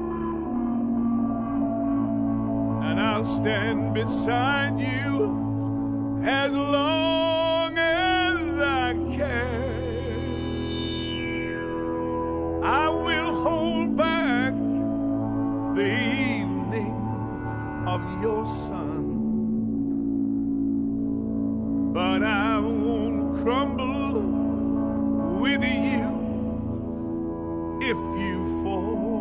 And 2.96 3.04
I'll 3.04 3.26
stand 3.26 3.92
beside 3.92 4.80
you 4.80 6.22
as 6.24 6.50
long 6.50 7.76
as 7.76 8.38
I 8.58 8.94
can. 9.14 9.74
I 12.64 12.88
will 12.88 13.34
hold 13.42 13.98
back 13.98 14.54
the 15.74 15.84
evening 15.84 16.96
of 17.86 18.00
your 18.22 18.46
sun. 18.64 19.04
But 21.92 22.22
I 22.22 22.58
won't 22.60 23.42
crumble 23.42 24.22
with 25.38 25.62
you 25.62 26.14
if 27.82 27.98
you 28.22 28.62
fall. 28.64 29.15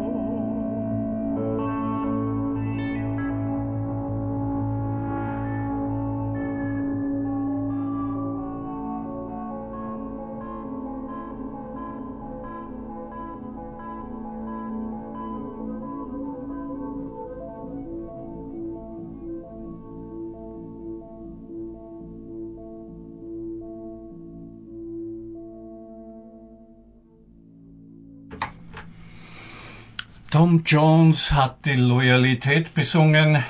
Tom 30.36 30.64
Jones 30.66 31.32
hat 31.32 31.66
die 31.66 31.76
Loyalität 31.76 32.74
besungen. 32.74 33.42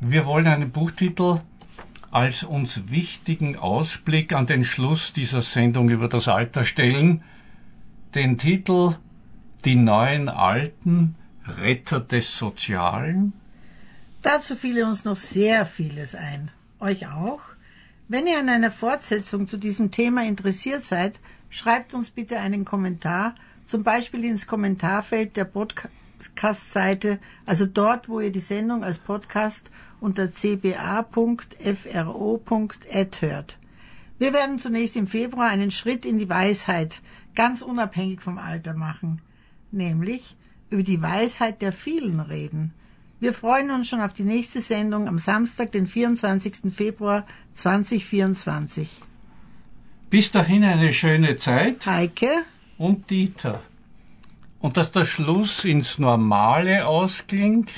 Wir 0.00 0.24
wollen 0.24 0.46
einen 0.46 0.70
Buchtitel 0.70 1.42
als 2.10 2.44
uns 2.44 2.88
wichtigen 2.88 3.58
Ausblick 3.58 4.32
an 4.32 4.46
den 4.46 4.64
Schluss 4.64 5.12
dieser 5.12 5.42
Sendung 5.42 5.90
über 5.90 6.08
das 6.08 6.28
Alter 6.28 6.64
stellen. 6.64 7.22
Den 8.14 8.38
Titel 8.38 8.94
Die 9.66 9.76
neuen 9.76 10.30
Alten, 10.30 11.14
Retter 11.46 12.00
des 12.00 12.38
Sozialen. 12.38 13.34
Dazu 14.22 14.56
fiel 14.56 14.82
uns 14.82 15.04
noch 15.04 15.16
sehr 15.16 15.66
vieles 15.66 16.14
ein. 16.14 16.50
Euch 16.78 17.06
auch? 17.06 17.42
Wenn 18.08 18.26
ihr 18.26 18.38
an 18.38 18.48
einer 18.48 18.70
Fortsetzung 18.70 19.46
zu 19.46 19.58
diesem 19.58 19.90
Thema 19.90 20.24
interessiert 20.24 20.86
seid, 20.86 21.20
schreibt 21.50 21.92
uns 21.92 22.08
bitte 22.08 22.38
einen 22.38 22.64
Kommentar, 22.64 23.34
zum 23.70 23.84
Beispiel 23.84 24.24
ins 24.24 24.48
Kommentarfeld 24.48 25.36
der 25.36 25.44
Podcast-Seite, 25.44 27.20
also 27.46 27.66
dort, 27.66 28.08
wo 28.08 28.18
ihr 28.18 28.32
die 28.32 28.40
Sendung 28.40 28.82
als 28.82 28.98
Podcast 28.98 29.70
unter 30.00 30.32
cba.fro.at 30.32 31.12
hört. 33.22 33.58
Wir 34.18 34.32
werden 34.32 34.58
zunächst 34.58 34.96
im 34.96 35.06
Februar 35.06 35.48
einen 35.48 35.70
Schritt 35.70 36.04
in 36.04 36.18
die 36.18 36.28
Weisheit, 36.28 37.00
ganz 37.36 37.62
unabhängig 37.62 38.20
vom 38.22 38.38
Alter 38.38 38.74
machen, 38.74 39.22
nämlich 39.70 40.36
über 40.68 40.82
die 40.82 41.00
Weisheit 41.00 41.62
der 41.62 41.70
vielen 41.70 42.18
reden. 42.18 42.74
Wir 43.20 43.32
freuen 43.32 43.70
uns 43.70 43.88
schon 43.88 44.00
auf 44.00 44.14
die 44.14 44.24
nächste 44.24 44.60
Sendung 44.60 45.06
am 45.06 45.20
Samstag, 45.20 45.70
den 45.70 45.86
24. 45.86 46.74
Februar 46.74 47.24
2024. 47.54 49.00
Bis 50.10 50.32
dahin 50.32 50.64
eine 50.64 50.92
schöne 50.92 51.36
Zeit 51.36 51.86
Heike, 51.86 52.44
und 52.80 53.10
Dieter. 53.10 53.60
Und 54.58 54.78
dass 54.78 54.90
der 54.90 55.04
Schluss 55.04 55.66
ins 55.66 55.98
Normale 55.98 56.86
ausklingt, 56.86 57.70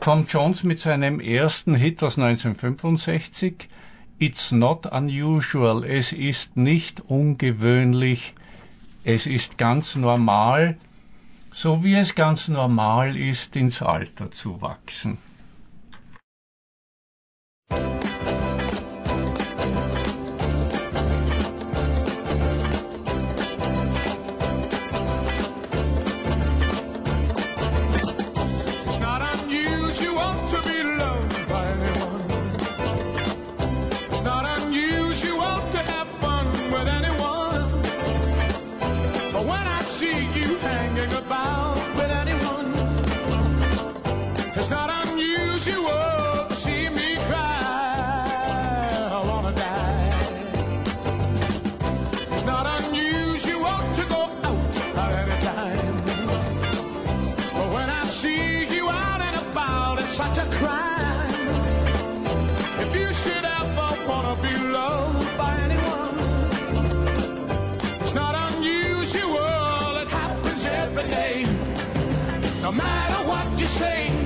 Tom 0.00 0.24
Jones 0.26 0.64
mit 0.64 0.80
seinem 0.80 1.20
ersten 1.20 1.74
Hit 1.74 2.02
aus 2.02 2.18
1965, 2.18 3.68
It's 4.18 4.50
not 4.50 4.86
unusual, 4.86 5.84
es 5.84 6.12
ist 6.12 6.56
nicht 6.56 7.00
ungewöhnlich, 7.00 8.32
es 9.04 9.26
ist 9.26 9.58
ganz 9.58 9.96
normal, 9.96 10.78
so 11.52 11.84
wie 11.84 11.94
es 11.94 12.14
ganz 12.14 12.48
normal 12.48 13.18
ist, 13.18 13.54
ins 13.54 13.82
Alter 13.82 14.30
zu 14.30 14.62
wachsen. 14.62 15.18
You 73.62 73.68
say, 73.68 74.21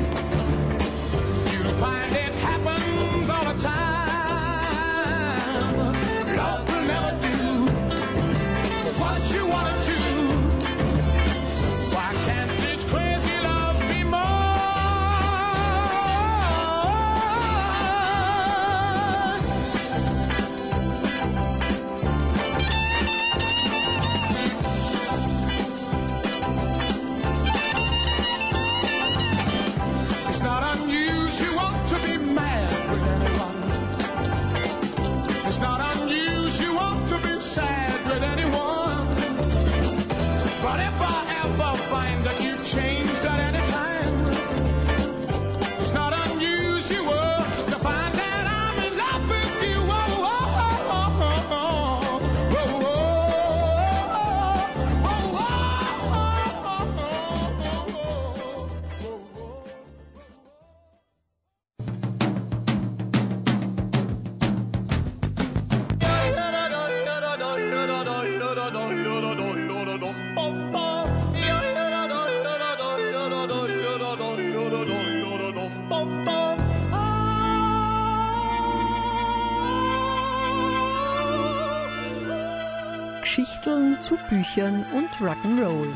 Büchern 84.37 84.84
und 84.93 85.09
Rock'n'Roll 85.18 85.89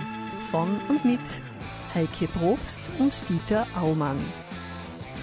von 0.51 0.81
und 0.89 1.05
mit 1.05 1.21
Heike 1.95 2.27
Probst 2.27 2.81
und 2.99 3.13
Dieter 3.29 3.67
Aumann. 3.79 4.19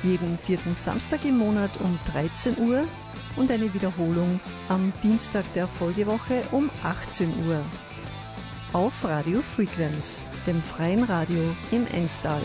Jeden 0.04 0.38
vierten 0.38 0.76
Samstag 0.76 1.26
im 1.26 1.40
Monat 1.40 1.72
um 1.80 1.98
13 2.14 2.60
Uhr 2.60 2.88
und 3.36 3.50
eine 3.50 3.74
Wiederholung 3.74 4.40
am 4.70 4.94
Dienstag 5.02 5.52
der 5.56 5.68
Folgewoche 5.68 6.44
um 6.52 6.70
18 6.84 7.48
Uhr. 7.48 7.60
Auf 8.72 9.04
Radio 9.04 9.42
Frequenz, 9.42 10.24
dem 10.46 10.62
freien 10.62 11.04
Radio 11.04 11.42
im 11.72 11.88
Enstal. 11.88 12.44